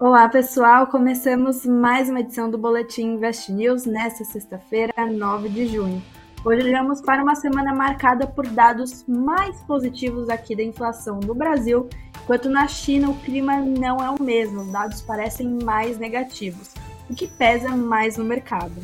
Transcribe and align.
Olá, 0.00 0.26
pessoal! 0.30 0.86
Começamos 0.86 1.66
mais 1.66 2.08
uma 2.08 2.20
edição 2.20 2.50
do 2.50 2.56
Boletim 2.56 3.16
Invest 3.16 3.52
News 3.52 3.84
nesta 3.84 4.24
sexta-feira, 4.24 4.94
9 5.06 5.50
de 5.50 5.66
junho. 5.66 6.02
Hoje 6.42 6.66
olhamos 6.66 7.02
para 7.02 7.22
uma 7.22 7.34
semana 7.34 7.74
marcada 7.74 8.26
por 8.26 8.46
dados 8.46 9.04
mais 9.06 9.60
positivos 9.64 10.30
aqui 10.30 10.56
da 10.56 10.62
inflação 10.62 11.20
no 11.20 11.34
Brasil, 11.34 11.86
enquanto 12.22 12.48
na 12.48 12.66
China 12.66 13.10
o 13.10 13.18
clima 13.18 13.56
não 13.60 13.98
é 13.98 14.08
o 14.08 14.22
mesmo, 14.22 14.62
os 14.62 14.72
dados 14.72 15.02
parecem 15.02 15.58
mais 15.62 15.98
negativos, 15.98 16.72
o 17.10 17.14
que 17.14 17.28
pesa 17.28 17.68
mais 17.76 18.16
no 18.16 18.24
mercado. 18.24 18.80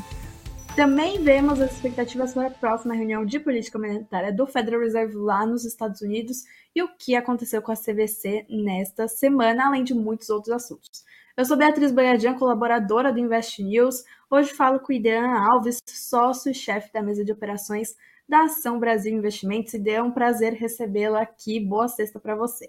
Também 0.77 1.23
vemos 1.23 1.59
as 1.59 1.73
expectativas 1.73 2.35
para 2.35 2.49
a 2.49 2.51
próxima 2.51 2.93
reunião 2.93 3.25
de 3.25 3.41
política 3.41 3.79
monetária 3.79 4.31
do 4.31 4.47
Federal 4.47 4.83
Reserve 4.83 5.17
lá 5.17 5.47
nos 5.47 5.65
Estados 5.65 6.03
Unidos 6.03 6.45
e 6.75 6.83
o 6.83 6.89
que 6.99 7.17
aconteceu 7.17 7.63
com 7.63 7.73
a 7.73 7.75
CVC 7.75 8.45
nesta 8.51 9.09
semana, 9.09 9.69
além 9.69 9.83
de 9.83 9.95
muitos 9.95 10.29
outros 10.29 10.55
assuntos. 10.55 11.03
Eu 11.35 11.47
sou 11.47 11.57
Beatriz 11.57 11.91
Boiadian, 11.91 12.35
colaboradora 12.35 13.11
do 13.11 13.19
Invest 13.19 13.63
News. 13.63 14.05
Hoje 14.31 14.53
falo 14.53 14.79
com 14.79 14.93
Idean 14.93 15.27
Alves, 15.51 15.79
sócio 15.89 16.51
e 16.51 16.55
chefe 16.55 16.93
da 16.93 17.03
mesa 17.03 17.25
de 17.25 17.33
operações 17.33 17.97
da 18.29 18.43
Ação 18.43 18.79
Brasil 18.79 19.15
Investimentos. 19.15 19.73
Idean, 19.73 19.97
é 19.97 20.03
um 20.03 20.13
prazer 20.13 20.53
recebê-la 20.53 21.23
aqui. 21.23 21.59
Boa 21.59 21.89
sexta 21.89 22.21
para 22.21 22.37
você. 22.37 22.69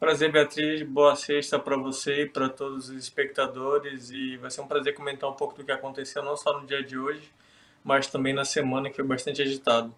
Prazer, 0.00 0.32
Beatriz. 0.32 0.82
Boa 0.82 1.14
sexta 1.14 1.58
para 1.58 1.76
você 1.76 2.22
e 2.22 2.26
para 2.26 2.48
todos 2.48 2.88
os 2.88 2.96
espectadores. 2.96 4.10
E 4.10 4.38
vai 4.38 4.50
ser 4.50 4.62
um 4.62 4.66
prazer 4.66 4.94
comentar 4.94 5.28
um 5.28 5.34
pouco 5.34 5.54
do 5.54 5.62
que 5.62 5.70
aconteceu, 5.70 6.24
não 6.24 6.38
só 6.38 6.58
no 6.58 6.66
dia 6.66 6.82
de 6.82 6.96
hoje, 6.96 7.30
mas 7.84 8.06
também 8.06 8.32
na 8.32 8.46
semana, 8.46 8.88
que 8.88 8.96
foi 8.96 9.04
bastante 9.04 9.42
agitado. 9.42 9.94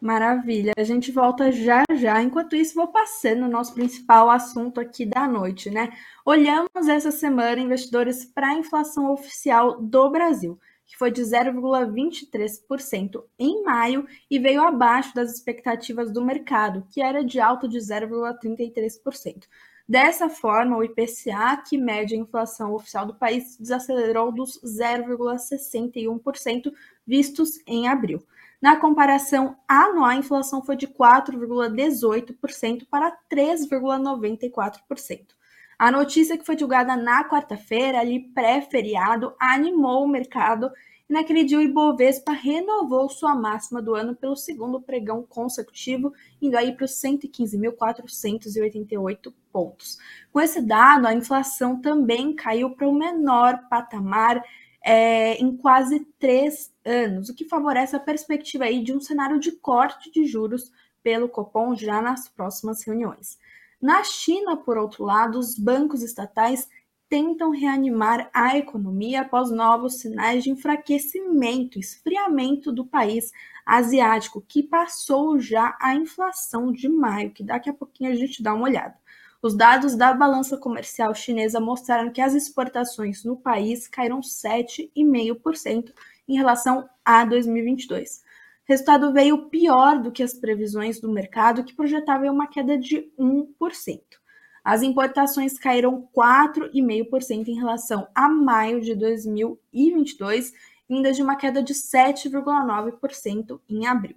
Maravilha. 0.00 0.72
A 0.74 0.84
gente 0.84 1.12
volta 1.12 1.52
já 1.52 1.82
já. 1.92 2.22
Enquanto 2.22 2.56
isso, 2.56 2.76
vou 2.76 2.88
passando 2.88 3.44
o 3.44 3.50
nosso 3.50 3.74
principal 3.74 4.30
assunto 4.30 4.80
aqui 4.80 5.04
da 5.04 5.28
noite, 5.28 5.68
né? 5.68 5.90
Olhamos 6.24 6.88
essa 6.88 7.10
semana 7.10 7.60
investidores 7.60 8.24
para 8.24 8.48
a 8.48 8.54
inflação 8.54 9.12
oficial 9.12 9.78
do 9.82 10.08
Brasil 10.08 10.58
que 10.90 10.98
foi 10.98 11.10
de 11.12 11.22
0,23% 11.22 13.22
em 13.38 13.62
maio 13.62 14.04
e 14.28 14.40
veio 14.40 14.62
abaixo 14.62 15.14
das 15.14 15.32
expectativas 15.32 16.10
do 16.10 16.20
mercado, 16.20 16.84
que 16.90 17.00
era 17.00 17.24
de 17.24 17.38
alta 17.38 17.68
de 17.68 17.78
0,33%. 17.78 19.44
Dessa 19.88 20.28
forma, 20.28 20.76
o 20.76 20.82
IPCA, 20.82 21.62
que 21.68 21.78
mede 21.78 22.16
a 22.16 22.18
inflação 22.18 22.74
oficial 22.74 23.06
do 23.06 23.14
país, 23.14 23.56
desacelerou 23.56 24.32
dos 24.32 24.60
0,61% 24.64 26.72
vistos 27.06 27.60
em 27.68 27.86
abril. 27.86 28.20
Na 28.60 28.74
comparação 28.76 29.56
anual, 29.68 30.06
a 30.06 30.16
inflação 30.16 30.60
foi 30.60 30.74
de 30.74 30.88
4,18% 30.88 32.84
para 32.90 33.16
3,94%. 33.32 35.38
A 35.80 35.90
notícia 35.90 36.36
que 36.36 36.44
foi 36.44 36.56
divulgada 36.56 36.94
na 36.94 37.26
quarta-feira, 37.26 38.00
ali 38.00 38.28
pré-feriado, 38.34 39.34
animou 39.40 40.04
o 40.04 40.08
mercado 40.08 40.70
e 41.08 41.12
naquele 41.14 41.42
dia 41.42 41.56
o 41.56 41.62
Ibovespa 41.62 42.32
renovou 42.32 43.08
sua 43.08 43.34
máxima 43.34 43.80
do 43.80 43.94
ano 43.94 44.14
pelo 44.14 44.36
segundo 44.36 44.82
pregão 44.82 45.22
consecutivo, 45.22 46.12
indo 46.38 46.58
aí 46.58 46.76
para 46.76 46.84
os 46.84 47.02
115.488 47.02 49.32
pontos. 49.50 49.96
Com 50.30 50.38
esse 50.38 50.60
dado, 50.60 51.06
a 51.06 51.14
inflação 51.14 51.80
também 51.80 52.36
caiu 52.36 52.72
para 52.72 52.86
o 52.86 52.92
menor 52.92 53.66
patamar 53.70 54.44
é, 54.84 55.36
em 55.36 55.56
quase 55.56 56.00
três 56.18 56.70
anos, 56.84 57.30
o 57.30 57.34
que 57.34 57.46
favorece 57.46 57.96
a 57.96 58.00
perspectiva 58.00 58.64
aí 58.64 58.84
de 58.84 58.92
um 58.92 59.00
cenário 59.00 59.40
de 59.40 59.52
corte 59.52 60.10
de 60.10 60.26
juros 60.26 60.70
pelo 61.02 61.26
Copom 61.26 61.74
já 61.74 62.02
nas 62.02 62.28
próximas 62.28 62.84
reuniões. 62.84 63.38
Na 63.80 64.04
China, 64.04 64.56
por 64.56 64.76
outro 64.76 65.04
lado, 65.04 65.38
os 65.38 65.58
bancos 65.58 66.02
estatais 66.02 66.68
tentam 67.08 67.50
reanimar 67.50 68.30
a 68.32 68.56
economia 68.56 69.22
após 69.22 69.50
novos 69.50 70.00
sinais 70.00 70.44
de 70.44 70.50
enfraquecimento, 70.50 71.78
esfriamento 71.78 72.70
do 72.70 72.84
país 72.84 73.32
asiático, 73.64 74.44
que 74.46 74.62
passou 74.62 75.40
já 75.40 75.76
a 75.80 75.94
inflação 75.94 76.70
de 76.70 76.88
maio, 76.88 77.32
que 77.32 77.42
daqui 77.42 77.70
a 77.70 77.74
pouquinho 77.74 78.12
a 78.12 78.14
gente 78.14 78.42
dá 78.42 78.54
uma 78.54 78.64
olhada. 78.64 78.96
Os 79.42 79.56
dados 79.56 79.96
da 79.96 80.12
balança 80.12 80.58
comercial 80.58 81.14
chinesa 81.14 81.58
mostraram 81.58 82.12
que 82.12 82.20
as 82.20 82.34
exportações 82.34 83.24
no 83.24 83.36
país 83.36 83.88
caíram 83.88 84.20
7,5% 84.20 85.92
em 86.28 86.36
relação 86.36 86.88
a 87.04 87.24
2022 87.24 88.22
resultado 88.70 89.12
veio 89.12 89.48
pior 89.48 90.00
do 90.00 90.12
que 90.12 90.22
as 90.22 90.32
previsões 90.32 91.00
do 91.00 91.10
mercado, 91.10 91.64
que 91.64 91.74
projetavam 91.74 92.32
uma 92.32 92.46
queda 92.46 92.78
de 92.78 93.10
1%. 93.18 94.00
As 94.62 94.82
importações 94.82 95.58
caíram 95.58 96.08
4,5% 96.16 97.48
em 97.48 97.56
relação 97.56 98.06
a 98.14 98.28
maio 98.28 98.80
de 98.80 98.94
2022, 98.94 100.52
vinda 100.88 101.12
de 101.12 101.20
uma 101.20 101.34
queda 101.34 101.60
de 101.60 101.74
7,9% 101.74 103.60
em 103.68 103.88
abril. 103.88 104.14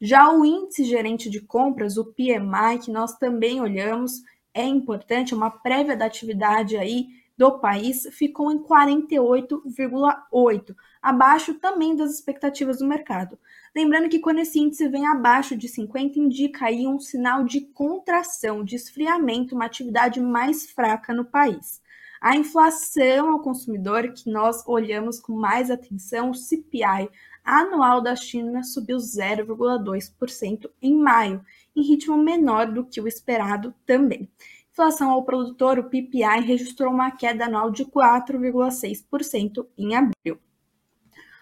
Já 0.00 0.28
o 0.28 0.44
índice 0.44 0.82
gerente 0.82 1.30
de 1.30 1.40
compras, 1.40 1.96
o 1.96 2.04
PMI, 2.04 2.80
que 2.82 2.90
nós 2.90 3.16
também 3.16 3.60
olhamos, 3.60 4.24
é 4.52 4.64
importante, 4.64 5.36
uma 5.36 5.50
prévia 5.50 5.96
da 5.96 6.06
atividade 6.06 6.76
aí 6.76 7.06
do 7.36 7.60
país 7.60 8.08
ficou 8.12 8.50
em 8.50 8.58
48,8, 8.58 10.74
abaixo 11.04 11.52
também 11.52 11.94
das 11.94 12.14
expectativas 12.14 12.78
do 12.78 12.86
mercado. 12.86 13.38
Lembrando 13.76 14.08
que 14.08 14.18
quando 14.18 14.38
esse 14.38 14.58
índice 14.58 14.88
vem 14.88 15.06
abaixo 15.06 15.54
de 15.54 15.68
50, 15.68 16.18
indica 16.18 16.64
aí 16.64 16.86
um 16.86 16.98
sinal 16.98 17.44
de 17.44 17.60
contração, 17.60 18.64
de 18.64 18.74
esfriamento, 18.74 19.54
uma 19.54 19.66
atividade 19.66 20.18
mais 20.18 20.70
fraca 20.70 21.12
no 21.12 21.26
país. 21.26 21.82
A 22.22 22.34
inflação 22.34 23.32
ao 23.32 23.40
consumidor, 23.40 24.14
que 24.14 24.30
nós 24.30 24.66
olhamos 24.66 25.20
com 25.20 25.34
mais 25.34 25.70
atenção, 25.70 26.30
o 26.30 26.34
CPI 26.34 27.10
anual 27.44 28.00
da 28.00 28.16
China 28.16 28.62
subiu 28.62 28.96
0,2% 28.96 30.70
em 30.80 30.96
maio, 30.96 31.44
em 31.76 31.82
ritmo 31.82 32.16
menor 32.16 32.72
do 32.72 32.82
que 32.82 32.98
o 32.98 33.06
esperado 33.06 33.74
também. 33.84 34.26
Inflação 34.72 35.10
ao 35.10 35.22
produtor, 35.22 35.78
o 35.78 35.84
PPI, 35.84 36.40
registrou 36.40 36.90
uma 36.90 37.10
queda 37.10 37.44
anual 37.44 37.70
de 37.70 37.84
4,6% 37.84 39.66
em 39.76 39.94
abril. 39.94 40.40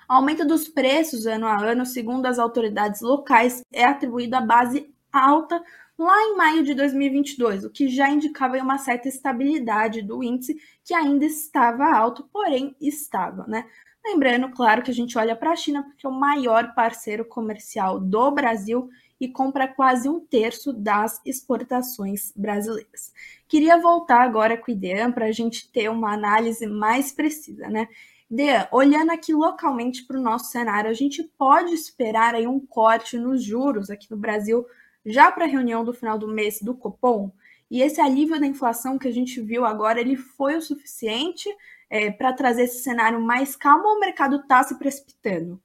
Aumento 0.09 0.47
dos 0.47 0.69
preços 0.69 1.27
ano 1.27 1.47
a 1.47 1.63
ano, 1.63 1.87
segundo 1.87 2.27
as 2.27 2.39
autoridades 2.39 3.01
locais, 3.01 3.63
é 3.73 3.85
atribuído 3.85 4.37
à 4.37 4.41
base 4.41 4.93
alta 5.13 5.63
lá 5.99 6.21
em 6.23 6.37
maio 6.37 6.63
de 6.65 6.75
2022, 6.75 7.65
o 7.65 7.71
que 7.71 7.89
já 7.89 8.11
indicava 8.11 8.57
uma 8.59 8.79
certa 8.79 9.09
estabilidade 9.09 10.03
do 10.03 10.23
índice, 10.23 10.57
que 10.85 10.95
ainda 10.95 11.25
estava 11.25 11.95
alto, 11.95 12.29
porém 12.33 12.75
estava, 12.81 13.47
né? 13.47 13.67
Lembrando, 14.05 14.51
claro, 14.51 14.83
que 14.83 14.91
a 14.91 14.95
gente 14.95 15.17
olha 15.17 15.37
para 15.37 15.53
a 15.53 15.57
China 15.57 15.85
porque 15.85 16.05
é 16.05 16.09
o 16.09 16.13
maior 16.13 16.75
parceiro 16.75 17.25
comercial 17.25 18.01
do 18.01 18.31
Brasil 18.33 18.89
e 19.21 19.29
compra 19.29 19.69
quase 19.69 20.09
um 20.09 20.19
terço 20.19 20.73
das 20.73 21.21
exportações 21.25 22.33
brasileiras. 22.35 23.13
Queria 23.47 23.79
voltar 23.79 24.23
agora 24.23 24.57
com 24.57 24.73
o 24.73 24.75
IDEAN 24.75 25.13
para 25.13 25.27
a 25.27 25.33
gente 25.33 25.71
ter 25.71 25.89
uma 25.89 26.13
análise 26.13 26.67
mais 26.67 27.13
precisa, 27.13 27.69
né? 27.69 27.87
Dean, 28.35 28.67
olhando 28.73 29.11
aqui 29.11 29.35
localmente 29.35 30.07
para 30.07 30.19
o 30.19 30.23
nosso 30.23 30.51
cenário, 30.51 30.89
a 30.89 30.95
gente 30.95 31.23
pode 31.37 31.75
esperar 31.75 32.35
aí 32.35 32.47
um 32.47 32.59
corte 32.59 33.19
nos 33.19 33.45
juros 33.45 33.91
aqui 33.91 34.11
no 34.11 34.17
Brasil 34.17 34.65
já 35.05 35.31
para 35.31 35.45
a 35.45 35.49
reunião 35.49 35.85
do 35.85 35.93
final 35.93 36.17
do 36.17 36.27
mês 36.27 36.63
do 36.63 36.75
Copom? 36.75 37.31
E 37.71 37.83
esse 37.83 38.01
alívio 38.01 38.41
da 38.41 38.47
inflação 38.47 38.99
que 38.99 39.07
a 39.07 39.13
gente 39.13 39.39
viu 39.39 39.67
agora, 39.67 40.01
ele 40.01 40.17
foi 40.17 40.57
o 40.57 40.63
suficiente 40.63 41.47
é, 41.91 42.11
para 42.11 42.33
trazer 42.33 42.63
esse 42.63 42.83
cenário 42.83 43.21
mais 43.21 43.55
calmo 43.55 43.87
ou 43.87 43.97
o 43.97 44.01
mercado 44.01 44.37
está 44.37 44.63
se 44.63 44.79
precipitando? 44.79 45.61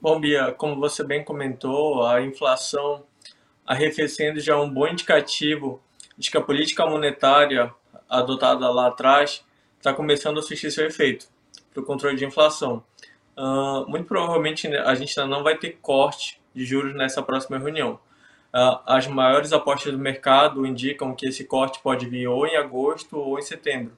Bom, 0.00 0.20
Bia, 0.20 0.52
como 0.52 0.78
você 0.78 1.02
bem 1.02 1.24
comentou, 1.24 2.06
a 2.06 2.22
inflação 2.22 3.04
arrefecendo 3.66 4.38
já 4.38 4.52
é 4.52 4.56
um 4.56 4.70
bom 4.70 4.86
indicativo 4.86 5.82
de 6.16 6.30
que 6.30 6.38
a 6.38 6.40
política 6.40 6.86
monetária 6.86 7.74
adotada 8.08 8.70
lá 8.70 8.86
atrás 8.86 9.44
está 9.78 9.92
começando 9.92 10.36
a 10.36 10.40
assistir 10.40 10.70
seu 10.70 10.86
efeito 10.86 11.28
para 11.72 11.82
o 11.82 11.86
controle 11.86 12.16
de 12.16 12.24
inflação. 12.24 12.84
Uh, 13.36 13.88
muito 13.88 14.06
provavelmente 14.06 14.68
né, 14.68 14.78
a 14.78 14.94
gente 14.94 15.18
ainda 15.18 15.34
não 15.34 15.44
vai 15.44 15.56
ter 15.56 15.78
corte 15.80 16.40
de 16.54 16.64
juros 16.64 16.94
nessa 16.94 17.22
próxima 17.22 17.58
reunião. 17.58 17.94
Uh, 18.52 18.80
as 18.86 19.06
maiores 19.06 19.52
apostas 19.52 19.92
do 19.92 19.98
mercado 19.98 20.66
indicam 20.66 21.14
que 21.14 21.26
esse 21.26 21.44
corte 21.44 21.80
pode 21.80 22.06
vir 22.06 22.26
ou 22.26 22.46
em 22.46 22.56
agosto 22.56 23.16
ou 23.16 23.38
em 23.38 23.42
setembro. 23.42 23.96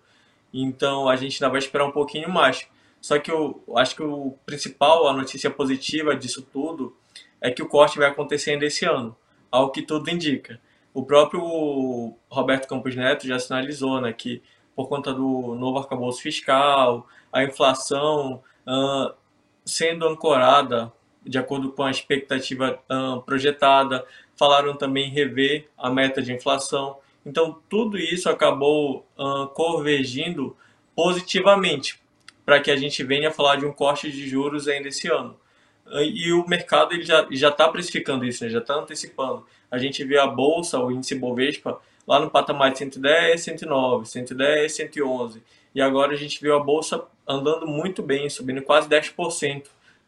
Então 0.53 1.09
a 1.09 1.17
gente 1.17 1.43
ainda 1.43 1.51
vai 1.51 1.59
esperar 1.59 1.87
um 1.87 1.93
pouquinho 1.93 2.29
mais. 2.29 2.69
Só 3.01 3.19
que 3.19 3.31
eu 3.31 3.63
acho 3.77 3.97
que 3.97 4.03
o 4.03 4.37
principal, 4.45 5.09
a 5.09 5.13
notícia 5.13 5.51
positiva 5.51 6.15
disso 6.15 6.43
tudo, 6.53 6.95
é 7.41 7.51
que 7.51 7.63
o 7.63 7.69
corte 7.69 7.99
vai 7.99 8.09
acontecer 8.09 8.51
ainda 8.51 8.67
esse 8.67 8.85
ano, 8.85 9.17
ao 9.51 9.71
que 9.71 9.81
tudo 9.81 10.11
indica. 10.11 10.61
O 10.93 11.05
próprio 11.05 12.15
Roberto 12.29 12.69
Campos 12.69 12.95
Neto 12.95 13.27
já 13.27 13.39
sinalizou 13.39 14.01
né, 14.01 14.13
que 14.13 14.43
por 14.81 14.89
conta 14.89 15.13
do 15.13 15.55
novo 15.57 15.79
arcabouço 15.79 16.23
fiscal, 16.23 17.07
a 17.31 17.45
inflação 17.45 18.43
uh, 18.67 19.13
sendo 19.63 20.09
ancorada 20.09 20.91
de 21.23 21.37
acordo 21.37 21.71
com 21.71 21.83
a 21.83 21.91
expectativa 21.91 22.81
uh, 22.91 23.21
projetada. 23.21 24.07
Falaram 24.35 24.75
também 24.75 25.09
em 25.09 25.13
rever 25.13 25.69
a 25.77 25.91
meta 25.91 26.23
de 26.23 26.33
inflação. 26.33 26.97
Então, 27.27 27.61
tudo 27.69 27.99
isso 27.99 28.31
acabou 28.31 29.07
uh, 29.19 29.49
convergindo 29.49 30.57
positivamente 30.97 32.01
para 32.43 32.59
que 32.59 32.71
a 32.71 32.77
gente 32.77 33.05
venha 33.05 33.31
falar 33.31 33.57
de 33.57 33.67
um 33.67 33.73
corte 33.75 34.11
de 34.11 34.27
juros 34.31 34.67
ainda 34.67 34.89
esse 34.89 35.09
ano. 35.09 35.37
E 35.93 36.33
o 36.33 36.49
mercado 36.49 36.95
ele 36.95 37.03
já 37.03 37.27
está 37.29 37.69
precificando 37.69 38.25
isso, 38.25 38.45
né? 38.45 38.51
já 38.51 38.61
está 38.61 38.77
antecipando. 38.77 39.45
A 39.71 39.77
gente 39.77 40.03
vê 40.05 40.19
a 40.19 40.27
bolsa, 40.27 40.79
o 40.79 40.91
índice 40.91 41.17
Bovespa, 41.17 41.79
lá 42.11 42.19
no 42.19 42.29
patamar 42.29 42.73
de 42.73 42.79
110, 42.79 43.41
109, 43.41 44.05
110, 44.05 44.73
111. 44.73 45.41
E 45.73 45.81
agora 45.81 46.13
a 46.13 46.17
gente 46.17 46.41
viu 46.41 46.57
a 46.57 46.59
bolsa 46.59 47.05
andando 47.27 47.69
muito 47.69 48.03
bem, 48.03 48.29
subindo 48.29 48.61
quase 48.63 48.89
10% 48.89 49.67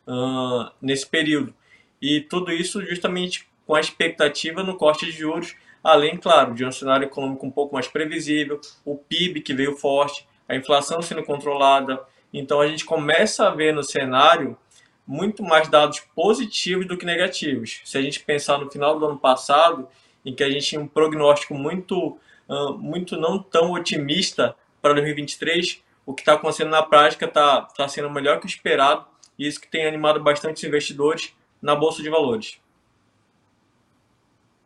uh, 0.09 0.73
nesse 0.83 1.07
período. 1.07 1.55
E 2.01 2.21
tudo 2.21 2.51
isso 2.51 2.85
justamente 2.85 3.47
com 3.65 3.77
a 3.77 3.81
expectativa 3.81 4.65
no 4.65 4.77
corte 4.77 5.07
de 5.07 5.13
juros, 5.13 5.55
além, 5.81 6.17
claro, 6.17 6.55
de 6.55 6.65
um 6.65 6.73
cenário 6.73 7.07
econômico 7.07 7.47
um 7.47 7.53
pouco 7.53 7.73
mais 7.73 7.87
previsível, 7.87 8.61
o 8.85 8.97
PIB 8.97 9.41
que 9.41 9.55
veio 9.55 9.77
forte, 9.77 10.27
a 10.49 10.57
inflação 10.57 11.01
sendo 11.01 11.23
controlada. 11.23 12.03
Então 12.33 12.61
a 12.61 12.67
gente 12.67 12.85
começa 12.85 13.47
a 13.47 13.51
ver 13.51 13.73
no 13.73 13.85
cenário 13.85 14.59
muito 15.07 15.45
mais 15.45 15.69
dados 15.69 16.01
positivos 16.17 16.85
do 16.85 16.99
que 16.99 17.07
negativos. 17.07 17.81
Se 17.85 17.97
a 17.97 18.03
gente 18.03 18.19
pensar 18.19 18.59
no 18.59 18.69
final 18.69 18.99
do 18.99 19.07
ano 19.07 19.19
passado, 19.21 19.87
em 20.25 20.35
que 20.35 20.43
a 20.43 20.51
gente 20.51 20.67
tinha 20.67 20.81
um 20.81 20.89
prognóstico 20.89 21.55
muito, 21.55 22.19
uh, 22.49 22.79
muito 22.79 23.17
não 23.17 23.39
tão 23.39 23.73
otimista 23.73 24.55
para 24.81 24.95
2023, 24.95 25.83
o 26.05 26.13
que 26.13 26.23
está 26.23 26.35
acontecendo 26.35 26.71
na 26.71 26.83
prática 26.83 27.27
está 27.27 27.63
tá 27.63 27.87
sendo 27.89 28.11
melhor 28.11 28.41
que 28.41 28.47
o 28.47 28.49
esperado 28.49 29.07
e 29.39 29.47
isso 29.47 29.61
que 29.61 29.69
tem 29.69 29.87
animado 29.87 30.23
bastante 30.23 30.67
investidores 30.67 31.35
na 31.61 31.75
Bolsa 31.75 32.03
de 32.03 32.11
Valores. 32.11 32.61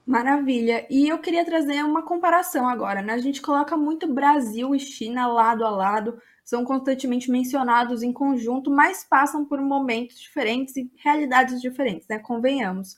Maravilha. 0.07 0.87
E 0.89 1.09
eu 1.09 1.19
queria 1.19 1.45
trazer 1.45 1.83
uma 1.83 2.03
comparação 2.03 2.69
agora, 2.69 3.03
né? 3.03 3.15
A 3.15 3.19
gente 3.19 3.43
coloca 3.43 3.77
muito 3.77 4.07
Brasil 4.07 4.73
e 4.73 4.79
China 4.79 5.27
lado 5.27 5.65
a 5.65 5.71
lado, 5.71 6.21
são 6.45 6.65
constantemente 6.65 7.29
mencionados 7.29 8.05
em 8.05 8.13
conjunto, 8.13 8.71
mas 8.71 9.03
passam 9.03 9.45
por 9.45 9.61
momentos 9.61 10.21
diferentes 10.21 10.77
e 10.77 10.89
realidades 10.97 11.61
diferentes, 11.61 12.07
né? 12.07 12.21
Convenhamos. 12.21 12.97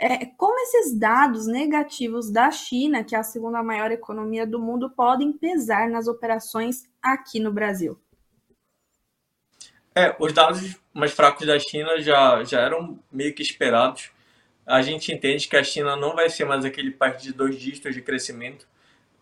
É, 0.00 0.26
como 0.26 0.56
esses 0.60 0.96
dados 0.96 1.48
negativos 1.48 2.30
da 2.30 2.52
China, 2.52 3.02
que 3.02 3.16
é 3.16 3.18
a 3.18 3.24
segunda 3.24 3.60
maior 3.64 3.90
economia 3.90 4.46
do 4.46 4.60
mundo, 4.60 4.88
podem 4.88 5.32
pesar 5.32 5.90
nas 5.90 6.06
operações 6.06 6.88
aqui 7.02 7.40
no 7.40 7.52
Brasil? 7.52 7.98
É, 9.92 10.14
os 10.20 10.32
dados 10.32 10.76
mais 10.94 11.10
fracos 11.10 11.44
da 11.44 11.58
China 11.58 12.00
já, 12.00 12.44
já 12.44 12.60
eram 12.60 13.00
meio 13.10 13.34
que 13.34 13.42
esperados. 13.42 14.12
A 14.64 14.80
gente 14.82 15.12
entende 15.12 15.48
que 15.48 15.56
a 15.56 15.64
China 15.64 15.96
não 15.96 16.14
vai 16.14 16.30
ser 16.30 16.44
mais 16.44 16.64
aquele 16.64 16.92
país 16.92 17.20
de 17.20 17.32
dois 17.32 17.58
dígitos 17.58 17.92
de 17.92 18.00
crescimento, 18.00 18.68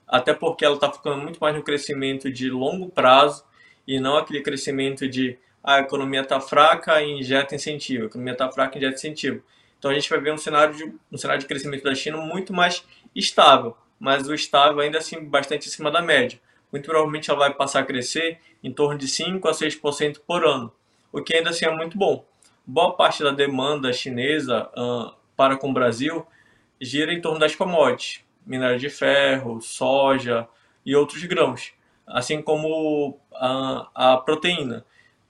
até 0.06 0.34
porque 0.34 0.62
ela 0.62 0.74
está 0.74 0.92
ficando 0.92 1.22
muito 1.22 1.38
mais 1.38 1.56
no 1.56 1.62
crescimento 1.62 2.30
de 2.30 2.50
longo 2.50 2.90
prazo 2.90 3.46
e 3.86 3.98
não 3.98 4.18
aquele 4.18 4.42
crescimento 4.42 5.08
de 5.08 5.38
ah, 5.64 5.76
a 5.76 5.80
economia 5.80 6.20
está 6.20 6.38
fraca 6.38 7.00
e 7.00 7.20
injeta 7.20 7.54
incentivo, 7.54 8.04
a 8.04 8.06
economia 8.08 8.34
está 8.34 8.52
fraca 8.52 8.74
e 8.74 8.78
injeta 8.78 8.96
incentivo. 8.96 9.42
Então 9.86 9.92
a 9.92 10.00
gente 10.00 10.10
vai 10.10 10.18
ver 10.18 10.32
um 10.32 10.36
cenário 10.36 10.74
de 10.74 10.92
um 11.12 11.16
cenário 11.16 11.40
de 11.40 11.46
crescimento 11.46 11.84
da 11.84 11.94
China 11.94 12.16
muito 12.16 12.52
mais 12.52 12.84
estável, 13.14 13.76
mas 14.00 14.28
o 14.28 14.34
estável 14.34 14.80
ainda 14.80 14.98
assim 14.98 15.24
bastante 15.24 15.68
acima 15.68 15.92
da 15.92 16.02
média. 16.02 16.40
Muito 16.72 16.86
provavelmente 16.86 17.30
ela 17.30 17.38
vai 17.38 17.54
passar 17.54 17.80
a 17.80 17.84
crescer 17.84 18.40
em 18.64 18.72
torno 18.72 18.98
de 18.98 19.06
5 19.06 19.46
a 19.46 19.52
6% 19.52 20.18
por 20.26 20.44
ano, 20.44 20.72
o 21.12 21.22
que 21.22 21.36
ainda 21.36 21.50
assim 21.50 21.66
é 21.66 21.70
muito 21.70 21.96
bom. 21.96 22.26
Boa 22.66 22.96
parte 22.96 23.22
da 23.22 23.30
demanda 23.30 23.92
chinesa 23.92 24.68
uh, 24.76 25.14
para 25.36 25.56
com 25.56 25.70
o 25.70 25.72
Brasil 25.72 26.26
gira 26.80 27.12
em 27.12 27.20
torno 27.20 27.38
das 27.38 27.54
commodities, 27.54 28.24
minério 28.44 28.80
de 28.80 28.90
ferro, 28.90 29.60
soja 29.60 30.48
e 30.84 30.96
outros 30.96 31.22
grãos 31.22 31.72
assim 32.04 32.42
como 32.42 33.20
a, 33.32 33.88
a 33.94 34.16
proteína. 34.16 34.84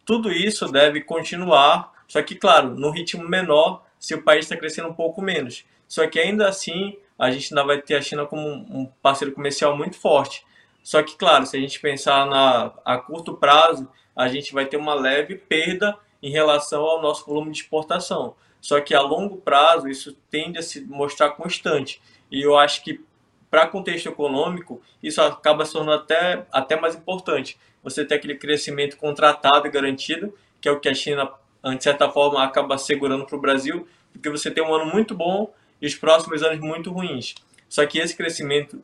Tudo 0.05 0.33
isso 0.33 0.67
deve 0.73 1.03
continuar, 1.03 1.93
só 2.09 2.23
que, 2.23 2.35
claro, 2.35 2.75
no 2.75 2.91
ritmo 2.91 3.27
menor, 3.27 3.86
se 3.99 4.15
o 4.15 4.23
país 4.23 4.45
está 4.45 4.57
crescendo 4.57 4.89
um 4.89 4.95
pouco 4.95 5.23
menos. 5.23 5.65
Só 5.89 6.07
que 6.07 6.19
ainda 6.19 6.49
assim, 6.49 6.97
a 7.19 7.31
gente 7.31 7.53
ainda 7.53 7.65
vai 7.65 7.81
ter 7.81 7.95
a 7.95 8.01
China 8.01 8.27
como 8.27 8.49
um 8.49 8.87
parceiro 9.03 9.35
comercial 9.35 9.77
muito 9.77 9.97
forte. 9.97 10.45
Só 10.83 11.03
que, 11.03 11.17
claro, 11.17 11.47
se 11.47 11.57
a 11.57 11.61
gente 11.61 11.81
pensar 11.81 12.27
na, 12.27 12.73
a 12.85 12.99
curto 12.99 13.35
prazo, 13.37 13.89
a 14.15 14.29
gente 14.29 14.53
vai 14.53 14.67
ter 14.67 14.77
uma 14.77 14.95
leve 14.95 15.37
perda 15.37 15.97
em 16.23 16.31
relação 16.31 16.83
ao 16.83 17.03
nosso 17.03 17.27
volume 17.27 17.51
de 17.51 17.59
exportação. 17.59 18.35
Só 18.61 18.81
que 18.81 18.95
a 18.95 19.01
longo 19.01 19.37
prazo, 19.37 19.89
isso 19.89 20.17
tende 20.31 20.59
a 20.59 20.63
se 20.63 20.81
mostrar 20.83 21.31
constante. 21.31 22.01
E 22.31 22.43
eu 22.43 22.57
acho 22.57 22.83
que 22.83 23.05
para 23.51 23.67
contexto 23.67 24.09
econômico, 24.09 24.83
isso 25.03 25.23
acaba 25.23 25.65
se 25.65 25.73
tornando 25.73 26.03
até, 26.03 26.47
até 26.51 26.79
mais 26.79 26.95
importante. 26.95 27.59
Você 27.83 28.05
ter 28.05 28.17
aquele 28.17 28.35
crescimento 28.35 28.97
contratado 28.97 29.67
e 29.67 29.71
garantido, 29.71 30.35
que 30.61 30.69
é 30.69 30.73
o 30.73 30.81
que 30.81 30.89
a 30.89 30.95
China, 30.95 31.31
de 31.63 31.83
certa 31.83 32.09
forma, 32.11 32.43
acaba 32.43 32.79
segurando 32.79 33.27
para 33.27 33.37
o 33.37 33.41
Brasil, 33.41 33.87
porque 34.13 34.31
você 34.31 34.51
tem 34.51 34.63
um 34.63 34.75
ano 34.75 34.87
muito 34.87 35.15
bom 35.15 35.53
e 35.81 35.87
os 35.87 35.95
próximos 35.95 36.43
anos 36.43 36.61
muito 36.61 36.93
ruins. 36.93 37.35
Só 37.69 37.85
que 37.87 37.99
esse 37.99 38.17
crescimento 38.17 38.83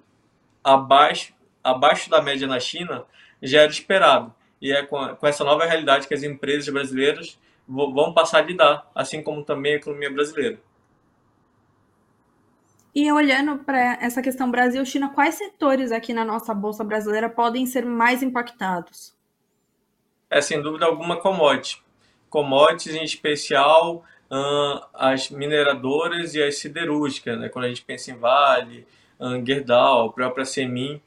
abaixo, 0.62 1.32
abaixo 1.62 2.10
da 2.10 2.20
média 2.20 2.46
na 2.46 2.60
China 2.60 3.04
já 3.42 3.62
era 3.62 3.70
esperado. 3.70 4.34
E 4.60 4.72
é 4.72 4.84
com, 4.84 5.16
com 5.16 5.26
essa 5.26 5.44
nova 5.44 5.64
realidade 5.64 6.06
que 6.06 6.14
as 6.14 6.22
empresas 6.22 6.68
brasileiras 6.72 7.38
vão 7.66 8.12
passar 8.12 8.38
a 8.38 8.42
lidar, 8.42 8.90
assim 8.94 9.22
como 9.22 9.44
também 9.44 9.74
a 9.74 9.76
economia 9.76 10.10
brasileira. 10.10 10.60
E 12.94 13.10
olhando 13.10 13.58
para 13.64 13.94
essa 14.02 14.20
questão 14.20 14.50
Brasil-China, 14.50 15.10
quais 15.14 15.36
setores 15.36 15.90
aqui 15.90 16.12
na 16.12 16.24
nossa 16.24 16.52
Bolsa 16.52 16.84
Brasileira 16.84 17.28
podem 17.28 17.64
ser 17.64 17.86
mais 17.86 18.22
impactados? 18.22 19.16
É 20.28 20.40
sem 20.42 20.60
dúvida 20.60 20.84
alguma 20.84 21.18
commodity. 21.18 21.82
Commodities 22.32 22.96
em 22.96 23.04
especial 23.04 24.02
as 24.94 25.28
mineradoras 25.28 26.34
e 26.34 26.42
as 26.42 26.56
siderúrgicas, 26.56 27.38
né? 27.38 27.50
quando 27.50 27.66
a 27.66 27.68
gente 27.68 27.82
pensa 27.82 28.10
em 28.10 28.16
Vale, 28.16 28.86
uh, 29.20 29.44
Gerdau, 29.44 30.06
a 30.06 30.12
própria 30.12 30.46
Semin, 30.46 31.02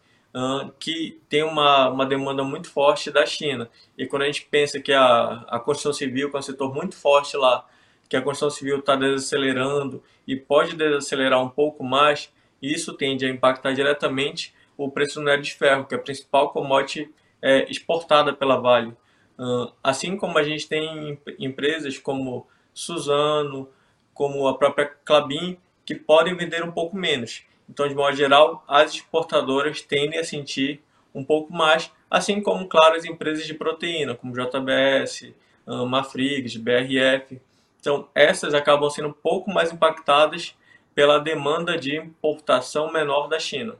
que 0.79 1.19
tem 1.29 1.41
uma, 1.41 1.89
uma 1.89 2.05
demanda 2.05 2.43
muito 2.43 2.69
forte 2.69 3.09
da 3.09 3.25
China. 3.25 3.69
E 3.97 4.05
quando 4.05 4.23
a 4.23 4.25
gente 4.25 4.45
pensa 4.45 4.79
que 4.79 4.91
a, 4.91 5.45
a 5.47 5.59
construção 5.59 5.93
civil, 5.93 6.29
que 6.29 6.35
é 6.35 6.39
um 6.39 6.43
setor 6.43 6.73
muito 6.73 6.95
forte 6.95 7.37
lá, 7.37 7.65
que 8.09 8.17
a 8.17 8.21
construção 8.21 8.49
civil 8.49 8.79
está 8.79 8.95
desacelerando 8.95 10.03
e 10.27 10.35
pode 10.35 10.75
desacelerar 10.75 11.41
um 11.41 11.49
pouco 11.49 11.83
mais, 11.83 12.31
isso 12.61 12.93
tende 12.93 13.25
a 13.25 13.29
impactar 13.29 13.73
diretamente 13.73 14.53
o 14.77 14.91
preço 14.91 15.15
do 15.15 15.21
minério 15.21 15.43
de 15.43 15.53
ferro, 15.53 15.85
que 15.85 15.95
é 15.95 15.97
a 15.97 16.01
principal 16.01 16.49
commodity 16.49 17.09
é, 17.41 17.69
exportada 17.71 18.33
pela 18.33 18.57
Vale. 18.57 18.93
Uh, 19.37 19.71
assim 19.83 20.15
como 20.15 20.37
a 20.37 20.43
gente 20.43 20.67
tem 20.67 21.19
empresas 21.39 21.97
como 21.97 22.47
Suzano, 22.73 23.69
como 24.13 24.47
a 24.47 24.57
própria 24.57 24.85
Clabin, 25.03 25.57
que 25.85 25.95
podem 25.95 26.35
vender 26.35 26.63
um 26.63 26.71
pouco 26.71 26.95
menos. 26.95 27.43
Então, 27.69 27.87
de 27.87 27.95
modo 27.95 28.15
geral, 28.15 28.63
as 28.67 28.93
exportadoras 28.93 29.81
tendem 29.81 30.19
a 30.19 30.23
sentir 30.23 30.81
um 31.13 31.23
pouco 31.23 31.53
mais, 31.53 31.91
assim 32.09 32.41
como, 32.41 32.67
claro, 32.67 32.95
as 32.95 33.05
empresas 33.05 33.45
de 33.45 33.53
proteína, 33.53 34.15
como 34.15 34.33
JBS, 34.33 35.33
uh, 35.65 35.85
Mafrigs, 35.85 36.55
BRF, 36.57 37.39
então, 37.85 38.09
essas 38.15 38.55
acabam 38.55 38.89
sendo 38.89 39.09
um 39.09 39.13
pouco 39.13 39.51
mais 39.51 39.71
impactadas 39.71 40.55
pela 40.95 41.19
demanda 41.19 41.77
de 41.77 41.95
importação 41.95 42.91
menor 42.91 43.27
da 43.27 43.37
China. 43.37 43.75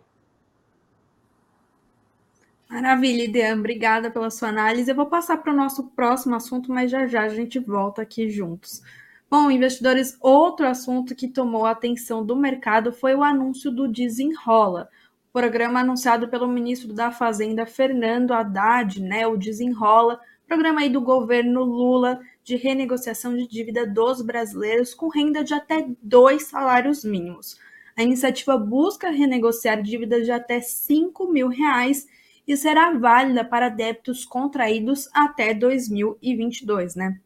Maravilha, 2.69 3.23
Idean. 3.23 3.59
Obrigada 3.59 4.09
pela 4.09 4.29
sua 4.29 4.49
análise. 4.49 4.89
Eu 4.89 4.95
vou 4.95 5.05
passar 5.05 5.37
para 5.37 5.53
o 5.53 5.55
nosso 5.55 5.87
próximo 5.89 6.35
assunto, 6.35 6.71
mas 6.71 6.89
já 6.89 7.05
já 7.07 7.23
a 7.23 7.29
gente 7.29 7.59
volta 7.59 8.01
aqui 8.01 8.29
juntos. 8.29 8.81
Bom, 9.29 9.49
investidores, 9.51 10.17
outro 10.19 10.67
assunto 10.67 11.15
que 11.15 11.27
tomou 11.27 11.65
a 11.65 11.71
atenção 11.71 12.25
do 12.25 12.35
mercado 12.35 12.91
foi 12.91 13.15
o 13.15 13.23
anúncio 13.23 13.71
do 13.71 13.87
Desenrola, 13.87 14.89
programa 15.33 15.81
anunciado 15.81 16.27
pelo 16.27 16.47
ministro 16.47 16.93
da 16.93 17.11
Fazenda, 17.11 17.65
Fernando 17.65 18.31
Haddad, 18.31 19.01
né? 19.01 19.27
O 19.27 19.37
Desenrola, 19.37 20.19
programa 20.47 20.81
aí 20.81 20.89
do 20.89 21.01
governo 21.01 21.63
Lula, 21.63 22.19
de 22.43 22.55
renegociação 22.55 23.35
de 23.35 23.47
dívida 23.47 23.85
dos 23.85 24.21
brasileiros 24.21 24.93
com 24.93 25.09
renda 25.09 25.43
de 25.43 25.53
até 25.53 25.87
dois 26.01 26.43
salários 26.43 27.03
mínimos. 27.03 27.59
A 27.97 28.03
iniciativa 28.03 28.57
busca 28.57 29.09
renegociar 29.09 29.81
dívidas 29.81 30.25
de 30.25 30.31
até 30.31 30.61
5 30.61 31.31
mil 31.31 31.47
reais 31.47 32.07
e 32.47 32.55
será 32.55 32.91
válida 32.91 33.43
para 33.43 33.69
débitos 33.69 34.25
contraídos 34.25 35.09
até 35.13 35.53
2022, 35.53 36.95
né? 36.95 37.19